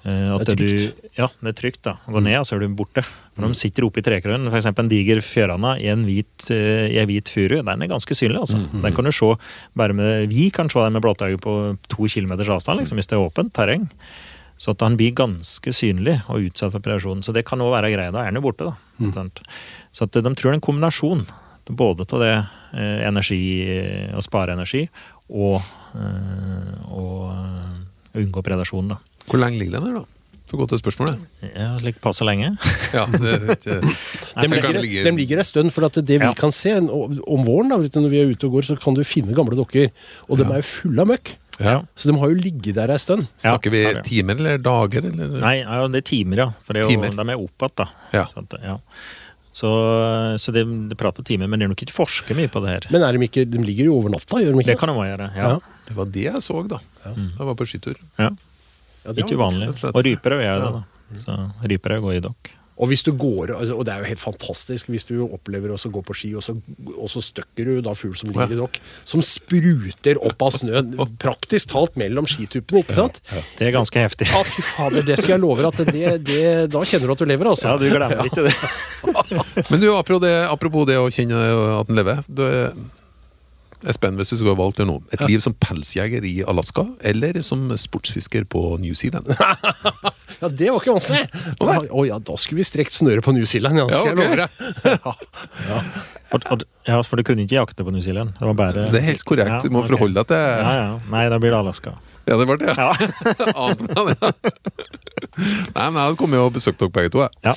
Eh, 0.03 0.35
at 0.35 0.45
Det 0.45 0.53
er 0.53 0.59
Du, 0.59 1.05
ja, 1.15 1.27
det 1.41 1.49
er 1.53 1.55
trygt. 1.61 1.81
da. 1.83 1.95
Gå 2.07 2.21
ned, 2.21 2.37
og 2.39 2.45
så 2.45 2.55
er 2.55 2.59
du 2.59 2.75
borte. 2.75 3.05
Når 3.37 3.53
de 3.53 3.55
sitter 3.55 3.85
oppe 3.87 4.01
i 4.01 4.05
trekrønnen, 4.05 4.51
f.eks. 4.51 4.67
en 4.67 4.89
diger 4.91 5.21
fjørana 5.23 5.77
i 5.79 5.87
en 5.87 6.03
hvit, 6.03 6.49
eh, 6.51 6.91
i 6.91 6.99
en 6.99 7.07
hvit 7.07 7.31
furu, 7.31 7.61
den 7.63 7.81
er 7.81 7.87
ganske 7.87 8.13
synlig. 8.13 8.39
altså. 8.39 8.59
Den 8.83 8.93
kan 8.93 9.05
du 9.05 9.11
se 9.11 9.35
bare 9.75 9.93
med, 9.93 10.29
Vi 10.29 10.49
kan 10.51 10.69
se 10.69 10.79
den 10.79 10.93
med 10.93 11.01
blått 11.01 11.23
på 11.41 11.77
to 11.87 12.07
kilometers 12.07 12.49
avstand, 12.49 12.79
liksom, 12.79 12.97
hvis 12.99 13.07
det 13.07 13.17
er 13.17 13.23
åpent 13.29 13.53
terreng. 13.53 13.89
Så 14.57 14.71
at 14.71 14.81
han 14.81 14.95
blir 14.95 15.13
ganske 15.15 15.71
synlig 15.73 16.21
og 16.29 16.43
utsatt 16.45 16.71
for 16.71 16.79
predasjon. 16.79 17.23
Så 17.23 17.33
det 17.33 17.45
kan 17.45 17.59
òg 17.59 17.71
være 17.73 17.91
greia. 17.95 18.11
Da 18.11 18.21
er 18.21 18.25
han 18.31 18.35
jo 18.35 18.41
borte, 18.41 18.69
da. 18.69 18.75
Mm. 18.99 19.31
Så 19.91 20.03
at 20.03 20.11
de 20.11 20.21
tror 20.21 20.51
det 20.51 20.53
er 20.53 20.59
en 20.59 20.67
kombinasjon. 20.67 21.25
Både 21.65 22.05
av 22.11 22.19
det 22.19 22.33
eh, 22.75 23.07
energi, 23.07 23.63
eh, 23.63 24.11
å 24.15 24.21
spare 24.21 24.51
energi, 24.51 24.83
og 25.31 25.61
eh, 25.95 26.73
og 26.91 27.31
eh, 27.31 28.21
unngå 28.21 28.43
predasjon, 28.45 28.91
da. 28.93 28.97
Hvor 29.29 29.39
lenge 29.39 29.59
ligger 29.61 29.79
den 29.79 29.87
der, 29.93 30.01
da? 30.01 30.05
For 30.51 30.59
godt 30.59 30.69
til 30.73 30.81
spørsmålet. 30.83 31.21
Ja, 31.55 31.69
slik 31.79 31.95
passe 32.03 32.25
lenge. 32.27 32.51
Ja, 32.93 33.05
det, 33.09 33.37
det, 33.63 33.77
De 33.81 34.47
ligger, 34.51 34.75
ligge- 34.83 35.03
dem 35.07 35.17
ligger 35.17 35.39
en 35.41 35.47
stund, 35.47 35.71
for 35.73 35.85
at 35.87 35.95
det 35.97 36.19
vi 36.19 36.25
Ja. 36.27 36.33
kan 36.37 36.51
se 36.53 36.75
om 36.77 37.45
våren, 37.47 37.71
da, 37.71 37.77
når 37.79 38.09
vi 38.11 38.19
er 38.21 38.29
ute 38.35 38.45
og 38.49 38.57
går, 38.59 38.67
så 38.67 38.75
kan 38.77 38.93
du 38.93 39.01
finne 39.07 39.33
gamle 39.33 39.55
dokker. 39.57 39.89
Og 40.29 40.37
de 40.37 40.45
er 40.45 40.59
jo 40.61 40.67
fulle 40.67 41.01
av 41.01 41.09
møkk. 41.09 41.31
ja. 41.63 41.79
Så 41.95 42.11
de 42.11 42.17
har 42.19 42.29
jo 42.29 42.35
ligget 42.37 42.75
der 42.75 42.91
ei 42.93 42.97
stund. 43.01 43.25
Snakker 43.41 43.71
vi 43.73 43.81
Ja, 43.83 43.89
er 43.97 44.01
timer 44.05 44.35
eller 44.37 44.57
dager, 44.61 45.05
eller? 45.09 45.33
Nei, 45.41 45.55
ja, 45.63 45.87
det 45.87 46.03
er 46.03 46.07
timer, 46.11 46.37
ja. 46.43 46.47
For 46.67 46.73
det 46.73 46.83
er 46.85 46.91
jo, 46.91 47.01
de 47.01 47.29
er 47.33 47.43
opp 47.47 47.65
igjen, 47.65 47.75
da. 47.81 47.87
Ja. 48.13 48.25
Så, 48.33 48.43
at, 48.45 48.55
ja. 48.63 48.77
så, 49.53 49.69
så 50.37 50.51
det, 50.53 50.65
det 50.91 50.97
prater 50.99 51.23
timer, 51.25 51.47
men 51.49 51.59
det 51.61 51.65
er 51.65 51.73
nok 51.73 51.81
ikke 51.87 51.93
forsker 51.97 52.35
mye 52.37 52.49
på 52.53 52.61
det 52.65 52.69
her. 52.77 52.87
Men 52.93 53.01
er 53.07 53.13
de 53.17 53.25
ikke 53.25 53.45
De 53.49 53.61
ligger 53.63 53.85
jo 53.89 53.97
over 54.01 54.13
natta, 54.13 54.37
gjør 54.43 54.53
de 54.53 54.59
ikke 54.65 54.73
Det 54.75 54.79
kan 54.81 54.89
de 54.93 54.97
også 54.99 55.09
gjøre. 55.13 55.29
Ja. 55.37 55.49
Ja. 55.55 55.59
Det 55.87 55.95
var 55.97 56.05
det 56.13 56.23
jeg 56.29 56.41
så, 56.45 56.61
da. 56.69 56.79
Jeg 57.05 57.47
var 57.49 57.55
på 57.59 57.65
skitur. 57.69 57.97
Ja. 58.21 58.29
Ja, 59.03 59.13
det 59.13 59.25
Ikke 59.25 59.37
uvanlig. 59.39 59.71
og 59.91 60.03
rypere 60.05 60.41
gjør 60.43 60.65
det, 60.65 60.73
da. 60.73 60.83
Så 61.23 61.39
rypere 61.69 62.01
går 62.03 62.19
i 62.19 62.23
dokk. 62.23 62.53
Og 62.73 62.89
hvis 62.89 63.03
du 63.05 63.11
går, 63.13 63.51
altså, 63.53 63.75
og 63.77 63.85
det 63.85 63.93
er 63.93 64.01
jo 64.01 64.07
helt 64.09 64.21
fantastisk 64.21 64.87
hvis 64.89 65.05
du 65.05 65.13
opplever 65.27 65.69
å 65.75 65.77
gå 65.77 66.01
på 66.07 66.15
ski, 66.17 66.31
og 66.33 66.41
så, 66.41 66.55
og 66.97 67.11
så 67.11 67.21
støkker 67.21 67.69
du 67.69 67.81
da 67.85 67.93
fugl 67.93 68.15
som 68.17 68.31
ligger 68.31 68.55
i 68.55 68.57
dokk, 68.57 68.79
som 69.05 69.21
spruter 69.21 70.17
opp 70.25 70.41
av 70.41 70.57
snøen 70.57 70.95
praktisk 71.23 71.69
talt 71.75 71.93
mellom 72.01 72.25
skituppene, 72.29 72.81
ikke 72.81 72.97
sant? 72.97 73.21
Det 73.59 73.69
er 73.69 73.75
ganske 73.77 74.05
heftig. 74.07 74.31
Ja, 74.33 74.41
fy 74.47 74.65
fader, 74.65 75.05
det 75.05 75.19
skal 75.21 75.35
jeg 75.35 75.43
love 75.45 75.69
at 75.69 75.83
det, 75.93 76.15
det, 76.25 76.41
da 76.73 76.81
kjenner 76.81 77.11
du 77.11 77.13
at 77.13 77.21
du 77.21 77.29
lever, 77.29 77.51
altså. 77.53 77.69
Ja, 77.69 77.77
du 77.77 77.87
glemmer 77.93 78.25
ikke 78.31 78.47
det. 78.49 78.57
Men 79.69 79.83
du, 79.83 79.91
apropos 79.93 80.25
det, 80.25 80.33
apropos 80.49 80.89
det 80.89 80.97
å 80.97 81.07
kjenne 81.13 81.45
at 81.77 81.91
den 81.91 82.01
lever. 82.01 82.25
Du, 82.25 82.43
Espen, 83.89 84.17
hvis 84.19 84.31
du 84.31 84.37
skulle 84.37 84.53
ha 84.55 84.59
valgt 84.59 84.81
det 84.81 84.87
nå. 84.89 84.97
Et 85.15 85.23
liv 85.27 85.43
som 85.43 85.55
pelsjeger 85.59 86.25
i 86.27 86.35
Alaska, 86.47 86.85
eller 87.03 87.41
som 87.45 87.67
sportsfisker 87.77 88.47
på 88.49 88.65
New 88.83 88.95
Zealand? 88.97 89.29
Ja, 90.43 90.49
det 90.49 90.67
var 90.73 90.81
ikke 90.81 90.91
vanskelig. 90.91 91.19
Å 91.63 92.01
ja, 92.03 92.17
da 92.19 92.33
skulle 92.41 92.59
vi 92.59 92.65
strekt 92.67 92.91
snøret 92.97 93.23
på 93.23 93.31
New 93.31 93.45
Zealand, 93.47 93.79
ja, 93.79 93.85
skal 93.87 94.09
Ja, 94.09 94.11
jeg 94.11 94.17
love 94.19 94.35
deg. 94.41 94.49
Ja. 95.69 95.83
Ja, 96.89 96.97
for 97.05 97.21
du 97.21 97.23
kunne 97.23 97.45
ikke 97.45 97.59
jakte 97.59 97.85
på 97.85 97.93
New 97.93 98.01
Zealand. 98.03 98.33
Det 98.39 98.47
var 98.49 98.57
bare 98.57 98.87
Det 98.91 98.99
er 98.99 99.05
helt 99.11 99.23
korrekt. 99.23 99.63
Du 99.63 99.69
må 99.71 99.83
okay. 99.83 99.93
forholde 99.93 100.17
deg 100.19 100.31
til 100.33 100.41
Ja, 100.41 100.73
ja. 100.79 100.95
Nei, 101.13 101.27
da 101.29 101.39
blir 101.39 101.53
det 101.53 101.59
Alaska. 101.61 101.93
Ja, 102.25 102.39
det 102.39 102.47
var 102.49 102.57
det. 102.57 102.73
ja. 102.73 102.91
det. 104.09 105.11
Nei, 105.37 105.85
men 105.89 105.97
jeg 105.97 106.03
hadde 106.05 106.19
kommet 106.19 106.39
og 106.43 106.53
besøkt 106.53 106.77
dere 106.81 106.93
begge 106.93 107.09
to. 107.15 107.23
jeg. 107.25 107.31
Ja, 107.49 107.55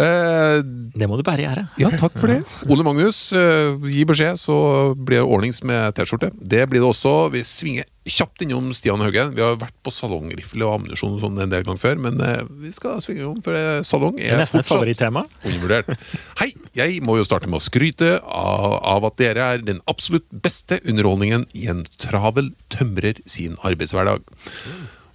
Eh, 0.00 0.62
Det 0.96 1.04
må 1.10 1.18
du 1.18 1.22
bare 1.22 1.42
gjøre. 1.44 1.66
ja, 1.76 1.90
takk 2.00 2.14
for 2.16 2.26
det. 2.32 2.38
Ole 2.72 2.80
Magnus, 2.86 3.18
eh, 3.36 3.74
gi 3.84 4.06
beskjed, 4.08 4.38
så 4.40 4.54
blir 4.96 5.20
det 5.20 5.26
ordnings 5.28 5.58
med 5.62 5.92
T-skjorte. 5.94 6.30
Det 6.40 6.62
blir 6.70 6.80
det 6.80 6.88
også. 6.88 7.12
Vi 7.34 7.42
svinger 7.44 7.84
kjapt 8.08 8.40
innom 8.46 8.70
Stian 8.72 8.98
Haugen. 9.04 9.34
Vi 9.36 9.42
har 9.44 9.58
vært 9.60 9.76
på 9.84 9.92
salongrifle 9.92 10.64
og 10.64 10.78
ammunisjon 10.80 11.18
og 11.18 11.20
sånn 11.20 11.42
en 11.44 11.50
del 11.52 11.66
ganger 11.68 11.82
før, 11.82 12.00
men 12.00 12.16
eh, 12.24 12.40
vi 12.62 12.72
skal 12.72 12.96
svinge 13.04 13.26
om, 13.28 13.42
for 13.44 13.52
eh, 13.52 13.82
salong 13.84 14.16
Det 14.16 14.24
er, 14.30 14.38
er 14.38 14.40
nesten 14.40 14.60
et 14.62 14.70
favorittema. 14.70 15.26
undervurdert. 15.44 15.92
Hei, 16.40 16.54
jeg 16.80 17.02
må 17.04 17.18
jo 17.20 17.24
starte 17.28 17.46
med 17.46 17.60
å 17.60 17.62
skryte 17.68 18.22
av, 18.24 18.80
av 18.94 19.04
at 19.10 19.18
dere 19.20 19.50
er 19.52 19.58
den 19.68 19.82
absolutt 19.86 20.24
beste 20.32 20.80
underholdningen 20.88 21.44
i 21.52 21.68
en 21.68 21.84
travel 22.00 22.54
tømrer 22.72 23.20
sin 23.28 23.60
arbeidshverdag. 23.60 24.24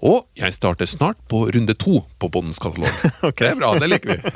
Og 0.03 0.25
jeg 0.37 0.55
starter 0.55 0.89
snart 0.89 1.19
på 1.31 1.45
runde 1.53 1.75
to 1.79 2.01
på 2.19 2.29
Bondens 2.31 2.59
katalog. 2.59 2.91
Det 3.37 3.47
er 3.47 3.59
bra, 3.59 3.73
det 3.79 3.89
liker 3.89 4.15
vi. 4.15 4.33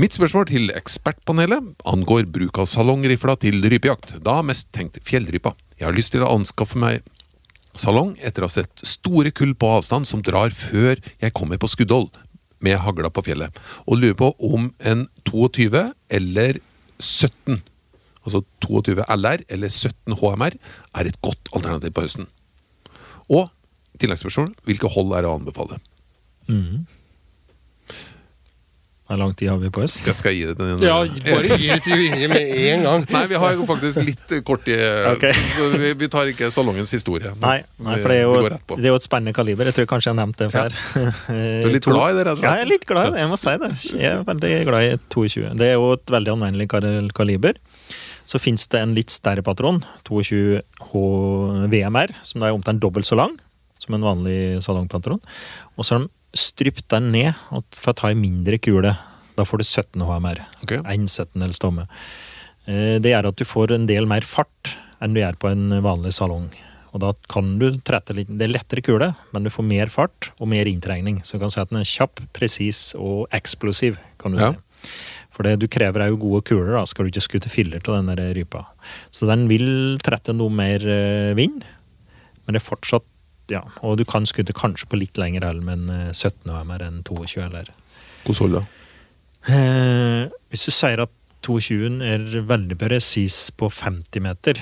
Mitt 0.00 0.16
spørsmål 0.16 0.48
til 0.50 0.72
ekspertpanelet 0.76 1.74
angår 1.88 2.26
bruk 2.32 2.58
av 2.60 2.68
salongrifla 2.70 3.36
til 3.40 3.60
rypejakt. 3.64 4.18
Da 4.24 4.40
mest 4.44 4.72
tenkt 4.76 4.98
fjellrypa. 5.04 5.54
Jeg 5.76 5.88
har 5.88 5.96
lyst 5.96 6.14
til 6.14 6.24
å 6.24 6.32
anskaffe 6.32 6.80
meg 6.80 7.04
salong 7.76 8.14
etter 8.24 8.44
å 8.44 8.48
ha 8.48 8.54
sett 8.56 8.84
store 8.88 9.32
kull 9.36 9.52
på 9.58 9.74
avstand 9.78 10.08
som 10.08 10.24
drar 10.24 10.54
før 10.56 11.00
jeg 11.20 11.34
kommer 11.36 11.60
på 11.60 11.68
skuddhold 11.68 12.10
med 12.64 12.80
hagla 12.80 13.10
på 13.12 13.24
fjellet, 13.26 13.52
og 13.84 14.00
lurer 14.00 14.16
på 14.16 14.30
om 14.48 14.70
en 14.80 15.04
22 15.28 15.82
eller 16.18 16.60
17, 17.00 17.60
altså 18.24 18.40
22 18.64 19.04
LR 19.04 19.44
eller 19.52 19.68
17 19.68 20.16
HMR, 20.22 20.56
er 20.96 21.10
et 21.10 21.20
godt 21.20 21.52
alternativ 21.52 21.92
på 21.92 22.06
høsten. 22.06 22.30
Og 23.28 23.50
tilleggsspørsmål, 24.02 24.52
hvilke 24.68 24.90
hold 24.92 25.16
er 25.18 25.28
å 25.28 25.36
anbefale? 25.38 25.80
Hvor 29.06 29.20
lang 29.20 29.34
tid 29.38 29.52
har 29.52 29.58
vi 29.62 29.68
på 29.70 29.84
oss? 29.86 30.00
Jeg 30.02 30.16
skal 30.18 30.34
gi 30.34 30.46
det 30.48 30.56
til 30.58 30.80
Ja, 30.82 30.96
bare 31.28 31.56
gi 31.60 31.68
det 31.70 31.76
til 31.84 32.00
Inge 32.08 32.26
med 32.32 32.48
en 32.72 32.80
gang. 32.82 33.04
Nei, 33.14 33.20
vi 33.30 33.38
har 33.38 33.52
jo 33.54 33.66
faktisk 33.68 34.02
litt 34.02 34.32
kort 34.46 34.66
i 34.66 34.74
okay. 35.12 35.30
vi, 35.82 35.92
vi 36.00 36.08
tar 36.10 36.32
ikke 36.32 36.48
salongens 36.50 36.90
historie. 36.96 37.30
Nei, 37.38 37.60
nei, 37.86 38.00
for 38.02 38.10
det 38.10 38.16
er, 38.16 38.24
jo, 38.24 38.32
går 38.34 38.50
rett 38.56 38.64
på. 38.66 38.78
det 38.80 38.90
er 38.90 38.94
jo 38.96 38.98
et 38.98 39.06
spennende 39.06 39.36
kaliber. 39.36 39.70
Jeg 39.70 39.78
tror 39.78 39.88
kanskje 39.94 40.10
jeg 40.10 40.16
har 40.16 40.20
nevnt 40.24 40.42
det 40.42 40.48
Ja. 40.50 40.64
før. 40.66 40.74
Du 41.62 41.68
er 41.70 41.76
litt 41.76 41.86
glad 41.86 42.08
i 42.10 42.18
det, 42.18 42.26
rett 42.26 42.34
og 42.34 42.42
slett? 42.42 42.48
Ja, 42.48 42.56
jeg 42.58 42.66
er 42.66 42.72
litt 42.72 42.88
glad 42.90 43.06
i 43.06 43.14
det. 43.14 43.22
Jeg 43.22 43.30
må 43.30 43.38
si 43.44 43.54
det. 43.62 43.72
Jeg 43.94 44.10
er 44.10 44.26
veldig 44.32 44.52
glad 44.72 44.88
i 44.88 44.92
22. 45.14 45.46
Det 45.62 45.70
er 45.70 45.74
jo 45.78 45.88
et 45.94 46.14
veldig 46.18 46.34
anvendelig 46.34 46.68
kaliber. 47.14 47.62
Så 48.26 48.42
fins 48.42 48.66
det 48.74 48.82
en 48.82 48.98
litt 48.98 49.14
større 49.14 49.46
patron, 49.46 49.84
22 50.10 50.58
H 50.90 51.06
VMR, 51.70 52.16
som 52.26 52.42
da 52.42 52.50
er 52.50 52.58
omtrent 52.58 52.82
dobbelt 52.82 53.06
så 53.06 53.14
lang 53.22 53.38
som 53.78 53.94
en 53.96 54.04
vanlig 54.06 54.62
salongpatron. 54.64 55.20
Og 55.76 55.84
så 55.84 55.96
har 55.96 56.06
de 56.06 56.10
strypt 56.36 56.88
den 56.92 57.10
ned 57.12 57.34
for 57.50 57.92
å 57.92 57.96
ta 57.96 58.08
ei 58.12 58.18
mindre 58.18 58.58
kule. 58.62 58.96
Da 59.36 59.44
får 59.44 59.58
du 59.62 59.64
17 59.64 60.02
HMR. 60.08 60.40
Okay. 60.64 60.80
En 60.84 61.06
17 61.08 61.42
helst 61.44 61.62
tomme. 61.64 61.86
Eh, 62.66 62.98
Det 63.00 63.12
gjør 63.12 63.28
at 63.30 63.36
du 63.36 63.44
får 63.44 63.72
en 63.76 63.86
del 63.86 64.06
mer 64.06 64.24
fart 64.26 64.74
enn 65.00 65.12
du 65.14 65.20
gjør 65.20 65.36
på 65.38 65.50
en 65.52 65.68
vanlig 65.84 66.12
salong. 66.16 66.48
Og 66.96 67.00
da 67.02 67.10
kan 67.28 67.58
du 67.60 67.66
trette 67.84 68.14
litt 68.16 68.28
Det 68.30 68.46
er 68.46 68.54
lettere 68.54 68.80
kule, 68.82 69.10
men 69.32 69.44
du 69.44 69.50
får 69.52 69.64
mer 69.68 69.86
fart 69.92 70.30
og 70.40 70.48
mer 70.48 70.64
inntrengning. 70.64 71.20
Så 71.24 71.36
du 71.36 71.40
kan 71.44 71.50
si 71.52 71.60
at 71.60 71.68
den 71.68 71.80
er 71.82 71.84
kjapp, 71.84 72.20
presis 72.32 72.94
og 72.96 73.26
eksplosiv, 73.36 73.98
kan 74.18 74.32
du 74.32 74.38
Ja. 74.38 74.52
si. 74.52 74.88
For 75.30 75.42
det 75.42 75.58
du 75.60 75.68
krever 75.68 76.00
er 76.00 76.08
jo 76.08 76.16
gode 76.16 76.42
kuler, 76.44 76.72
da 76.78 76.84
skal 76.86 77.04
du 77.04 77.10
ikke 77.10 77.28
skute 77.28 77.50
filler 77.50 77.78
til 77.84 77.92
den 77.92 78.16
rypa. 78.34 78.64
Så 79.12 79.26
den 79.28 79.46
vil 79.48 79.98
trette 79.98 80.32
noe 80.34 80.48
mer 80.48 80.80
eh, 80.80 81.34
vind, 81.34 81.62
men 82.46 82.54
det 82.54 82.62
er 82.62 82.70
fortsatt 82.70 83.04
ja, 83.52 83.62
Og 83.86 83.98
du 84.00 84.04
kan 84.08 84.26
skutte 84.26 84.54
kanskje 84.56 84.88
på 84.90 84.98
litt 84.98 85.18
lengre 85.20 85.46
hell, 85.46 85.62
men 85.64 85.86
eh, 85.92 86.10
17 86.12 86.50
HMR 86.50 86.82
enn 86.86 87.02
22 87.06 87.44
eller 87.46 87.70
Hvordan 88.26 88.40
holder 88.40 88.58
det? 88.58 88.66
Eh, 89.46 90.34
hvis 90.50 90.66
du 90.66 90.74
sier 90.74 91.04
at 91.04 91.12
22 91.46 92.02
er 92.02 92.24
veldig 92.48 92.78
presis 92.80 93.52
på 93.54 93.68
50 93.70 94.24
meter, 94.24 94.58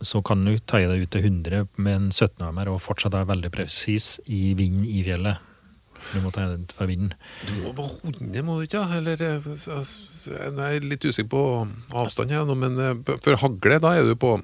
så 0.00 0.22
kan 0.22 0.44
du 0.46 0.54
ta 0.62 0.78
deg 0.78 1.02
ut 1.02 1.10
til 1.10 1.26
100 1.26 1.64
med 1.82 1.96
en 1.96 2.10
17-hammer 2.12 2.70
og 2.70 2.82
fortsatt 2.84 3.16
være 3.16 3.32
veldig 3.32 3.50
presis 3.50 4.18
i 4.30 4.52
vind 4.58 4.86
i 4.86 5.02
fjellet. 5.06 5.42
Du 6.12 6.20
må 6.22 6.30
ta 6.32 6.46
deg 6.46 6.62
ut 6.62 6.74
for 6.76 6.88
vinden. 6.88 7.10
Du 7.48 7.56
må 7.64 7.72
på 7.76 7.88
100, 8.14 8.44
må 8.46 8.60
du 8.60 8.68
ikke? 8.68 8.84
Eller 9.00 9.24
eh, 9.26 9.48
Jeg 9.48 10.78
er 10.78 10.86
litt 10.86 11.04
usikker 11.04 11.32
på 11.34 11.42
avstanden, 11.90 12.36
her, 12.38 12.54
men 12.54 12.78
eh, 12.78 13.18
for 13.24 13.42
hagle, 13.42 13.80
da 13.82 13.96
er 13.98 14.06
du 14.06 14.14
på 14.14 14.36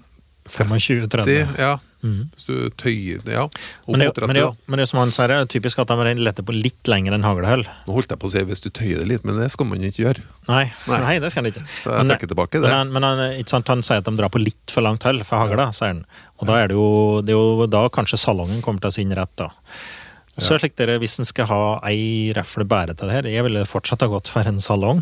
25-30. 0.48 1.58
ja. 1.58 1.78
Mm. 2.04 2.26
Hvis 2.36 2.44
du 2.44 2.68
tøyer 2.76 3.22
ja. 3.32 3.46
Men 3.88 4.02
det, 4.02 4.10
30, 4.12 4.26
men, 4.28 4.36
det, 4.36 4.48
men 4.68 4.80
det 4.82 4.84
som 4.90 4.98
han 5.00 5.12
sier, 5.14 5.32
er 5.32 5.46
typisk 5.48 5.78
at 5.80 5.88
de 5.88 6.10
leter 6.20 6.44
på 6.44 6.52
litt 6.52 6.84
lenger 6.92 7.14
enn 7.16 7.24
haglehøl. 7.24 7.62
Nå 7.86 7.94
holdt 7.96 8.12
jeg 8.12 8.20
på 8.20 8.28
å 8.28 8.32
si 8.34 8.42
hvis 8.44 8.60
du 8.60 8.68
tøyer 8.68 9.00
det 9.00 9.06
litt, 9.08 9.24
men 9.24 9.38
det 9.40 9.46
skal 9.54 9.70
man 9.70 9.80
ikke 9.80 10.02
gjøre. 10.02 10.20
Nei, 10.50 10.66
Nei. 10.84 10.98
nei. 11.00 11.14
det 11.24 11.30
skal 11.32 11.46
han 11.46 11.52
ikke. 11.54 11.64
Så 11.80 11.94
jeg 11.94 12.02
Men- 12.04 12.12
trekker 12.12 12.28
tilbake 12.34 12.60
det. 12.60 12.68
Men, 12.68 12.76
han, 12.76 12.92
men 12.92 13.08
han, 13.08 13.24
sant, 13.48 13.72
han 13.72 13.80
sier 13.80 14.02
at 14.04 14.10
de 14.10 14.12
drar 14.20 14.28
på 14.28 14.42
litt 14.44 14.68
for 14.76 14.84
langt 14.84 15.02
høll 15.08 15.24
for 15.24 15.46
hagla, 15.46 15.70
sier 15.72 15.94
han. 15.94 16.04
Og 16.42 16.46
da 16.52 16.60
er 16.60 16.68
det 16.68 16.76
jo, 16.76 16.86
det 17.24 17.32
er 17.32 17.40
jo 17.40 17.66
da 17.72 17.86
kanskje 17.88 18.20
salongen 18.20 18.60
kommer 18.60 18.84
til 18.84 18.92
sin 19.00 19.16
rett, 19.16 19.32
da. 19.40 19.48
Så 20.36 20.58
slik 20.58 20.74
dere, 20.76 20.98
Hvis 20.98 21.16
en 21.22 21.24
skal 21.24 21.46
ha 21.46 21.62
ei 21.88 22.32
rifle 22.36 22.64
bære 22.68 22.98
til 22.98 23.08
det 23.08 23.14
her, 23.16 23.28
jeg 23.32 23.44
ville 23.46 23.64
fortsatt 23.64 24.02
ha 24.04 24.08
gått 24.12 24.28
for 24.28 24.44
en 24.44 24.60
salong. 24.60 25.00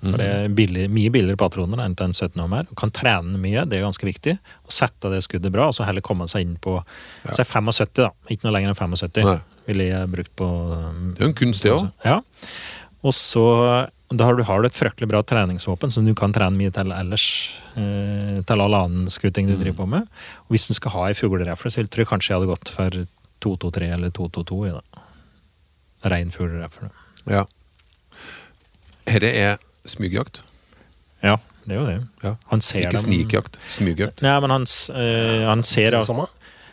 For 0.00 0.14
det 0.20 0.26
er 0.30 0.48
billig, 0.54 0.84
mye 0.94 1.10
billigere 1.10 1.36
patroner 1.40 1.80
enn 1.82 1.96
til 1.98 2.06
en 2.06 2.12
17 2.14 2.38
HMR. 2.38 2.68
Du 2.70 2.74
kan 2.78 2.90
trene 2.94 3.34
mye, 3.42 3.64
det 3.66 3.80
er 3.80 3.82
ganske 3.82 4.06
viktig. 4.06 4.36
Og 4.68 4.70
sette 4.72 5.10
det 5.10 5.24
skuddet 5.24 5.50
bra, 5.50 5.66
og 5.68 5.74
så 5.74 5.84
heller 5.88 6.04
komme 6.06 6.28
seg 6.30 6.44
inn 6.46 6.56
på 6.62 6.76
si 7.34 7.42
75, 7.42 7.94
da. 7.98 8.12
Ikke 8.30 8.46
noe 8.46 8.54
lenger 8.54 8.70
enn 8.70 8.78
75 8.78 9.24
Nei. 9.26 9.38
ville 9.66 9.88
jeg 9.90 10.12
brukt 10.12 10.34
på 10.38 10.46
um, 10.46 11.14
Det 11.16 11.24
er 11.24 11.26
jo 11.26 11.30
en 11.32 11.38
kunst, 11.42 11.62
det 11.66 11.72
òg. 11.74 11.88
ja. 12.06 12.20
Og 13.02 13.14
så 13.14 13.42
da 14.08 14.24
har 14.24 14.38
du, 14.38 14.42
har 14.46 14.62
du 14.62 14.66
et 14.70 14.72
fryktelig 14.78 15.06
bra 15.10 15.20
treningsvåpen 15.22 15.90
som 15.92 16.06
du 16.06 16.14
kan 16.16 16.32
trene 16.32 16.56
mye 16.56 16.70
til 16.72 16.90
ellers. 16.96 17.26
Eh, 17.76 18.38
til 18.48 18.62
all 18.64 18.74
annen 18.78 19.10
skuting 19.12 19.46
du 19.50 19.52
Mm. 19.56 19.60
driver 19.60 19.76
på 19.82 19.86
med. 19.98 20.06
Og 20.46 20.54
hvis 20.56 20.70
en 20.70 20.74
skal 20.78 20.94
ha 20.94 21.04
ei 21.10 21.14
fuglerefle, 21.18 21.70
så 21.70 21.82
tror 21.84 22.06
jeg 22.06 22.08
kanskje 22.08 22.30
jeg 22.32 22.38
hadde 22.40 22.48
gått 22.54 22.68
for 22.72 22.90
223 23.44 23.90
eller 23.98 24.10
222 24.10 24.66
i 24.70 24.72
det. 24.78 25.02
Rein 26.08 26.30
fuglerefle. 26.30 26.88
Ja. 27.28 27.44
Dette 29.08 29.30
er 29.34 29.58
smygjakt. 29.90 30.42
Ja, 31.24 31.36
det 31.66 31.74
er 31.76 31.80
jo 31.80 31.86
det. 31.88 31.98
Ja. 32.24 32.34
Han 32.52 32.60
ser 32.64 32.86
Ikke 32.86 33.00
snikjakt, 33.02 33.58
smygjakt. 33.74 34.22
Nei, 34.24 34.34
men 34.44 34.50
han, 34.54 34.66
eh, 34.94 35.46
han 35.48 35.62
ser 35.66 35.90
Det 35.96 36.04
samme. 36.06 36.28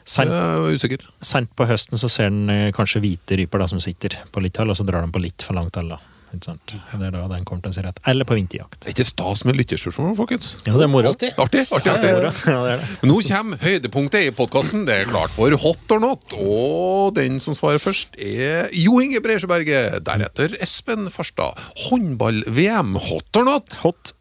Sent, 0.06 0.30
er 0.30 0.62
usikker. 0.70 1.02
sent 1.26 1.50
på 1.58 1.66
høsten 1.66 1.98
så 1.98 2.08
ser 2.14 2.30
han 2.30 2.50
eh, 2.54 2.72
kanskje 2.76 3.02
hvite 3.02 3.40
ryper 3.40 3.64
da, 3.64 3.68
som 3.72 3.80
sitter 3.82 4.20
på 4.32 4.44
litt 4.44 4.58
hold, 4.62 4.70
og 4.70 4.78
så 4.78 4.86
drar 4.86 5.02
de 5.02 5.10
på 5.12 5.22
litt 5.24 5.42
for 5.42 5.58
langt 5.58 5.76
hold. 5.76 5.90
da. 5.96 5.98
Ikke 6.34 6.48
sant? 6.50 6.74
Det 6.74 7.06
er 7.08 7.14
da 7.14 7.22
den 7.32 7.46
kommer 7.48 7.64
til 7.64 7.72
å 7.72 7.76
si 7.76 7.84
rett. 7.86 8.00
Eller 8.10 8.28
på 8.28 8.36
vinterjakt. 8.38 8.80
Det 8.82 8.90
er 8.90 8.96
ikke 8.96 9.08
stas 9.08 9.44
med 9.48 9.58
lytterspørsmål, 9.60 10.16
folkens. 10.18 10.50
Ja, 10.66 10.74
det 10.76 10.88
er 10.88 10.92
moro. 10.92 11.12
Artig. 11.14 11.32
Artig, 11.40 11.64
artig, 11.70 11.92
artig. 11.94 12.12
Ja, 12.50 12.58
det 12.66 12.74
er 12.74 12.82
det. 12.82 12.90
Nå 13.08 13.20
kommer 13.28 13.62
høydepunktet 13.62 14.28
i 14.28 14.34
podkasten. 14.36 14.84
Det 14.90 14.98
er 14.98 15.10
klart 15.12 15.34
for 15.36 15.56
Hot 15.66 15.96
or 15.96 16.04
not. 16.04 16.36
Og 16.42 17.16
den 17.16 17.40
som 17.44 17.56
svarer 17.58 17.80
først, 17.84 18.18
er 18.20 18.72
Jo 18.76 19.00
Inge 19.04 19.22
Bresjeberget. 19.24 20.02
Deretter 20.08 20.58
Espen 20.66 21.08
Farstad. 21.14 21.62
Håndball-VM. 21.86 22.98
Hot 23.12 23.42
or 23.42 23.48
not? 23.48 23.80
Hot. 23.86 24.16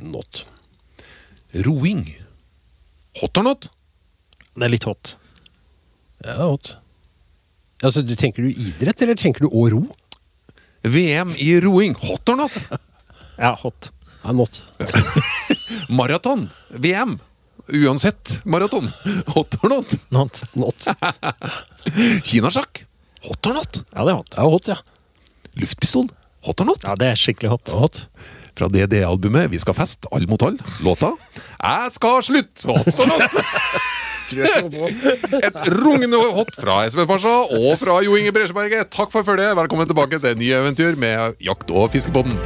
Not. 0.00 0.44
Roing. 1.66 2.06
Hot 3.20 3.42
or 3.42 3.50
not? 3.50 3.68
Det 4.56 4.68
er 4.68 4.72
litt 4.72 4.86
hot. 4.88 5.16
Ja, 6.24 6.38
hot. 6.44 6.76
Altså, 7.82 8.02
du, 8.06 8.14
tenker 8.16 8.44
du 8.44 8.52
idrett, 8.52 9.02
eller 9.02 9.18
tenker 9.18 9.44
du 9.44 9.50
å 9.50 9.66
ro? 9.72 9.82
VM 10.82 11.34
i 11.38 11.60
roing. 11.60 11.94
Hot 12.00 12.28
or 12.28 12.36
not? 12.36 12.52
Ja, 13.38 13.54
hot. 13.62 13.92
I'm 14.22 14.36
not. 14.36 14.62
Maraton. 15.88 16.50
VM. 16.68 17.18
Uansett 17.68 18.40
maraton. 18.44 18.90
Hot 19.26 19.54
or 19.62 19.68
not? 19.68 19.94
Not. 20.08 20.42
Not. 20.52 20.86
Kinasjakk. 22.24 22.84
Hot 23.22 23.46
or 23.46 23.54
not? 23.54 23.84
Ja, 23.94 24.04
det 24.04 24.10
er 24.10 24.18
hot. 24.18 24.34
Ja, 24.36 24.42
hot, 24.42 24.68
ja. 24.68 24.76
Luftpistol. 25.54 26.08
Hot 26.42 26.60
or 26.60 26.72
not? 26.72 26.82
Ja, 26.86 26.96
det 26.98 27.12
er 27.12 27.20
skikkelig 27.20 27.52
hot. 27.54 27.72
Hot. 27.78 28.06
Fra 28.58 28.68
DDE-albumet 28.68 29.48
Vi 29.52 29.58
skal 29.62 29.76
fest, 29.78 30.06
all 30.12 30.26
mot 30.28 30.42
all. 30.44 30.58
Låta 30.84 31.14
Jeg 31.56 31.92
skal 31.94 32.22
slutte! 32.26 32.66
Hot 32.68 32.98
or 33.00 33.08
not? 33.14 33.30
Et 35.46 35.62
rungende 35.82 36.20
hot 36.36 36.54
fra 36.58 36.82
Espen 36.86 37.08
Farsa 37.10 37.34
og 37.58 37.78
fra 37.82 38.00
Jo 38.06 38.16
Inge 38.18 38.32
Bresjeberget. 38.34 38.90
Takk 38.94 39.12
for 39.14 39.26
følget. 39.26 39.56
Velkommen 39.58 39.88
tilbake 39.90 40.22
til 40.22 40.38
nye 40.38 40.60
eventyr 40.62 40.96
med 41.00 41.40
Jakt- 41.42 41.72
og 41.74 41.90
fiskebåten. 41.92 42.38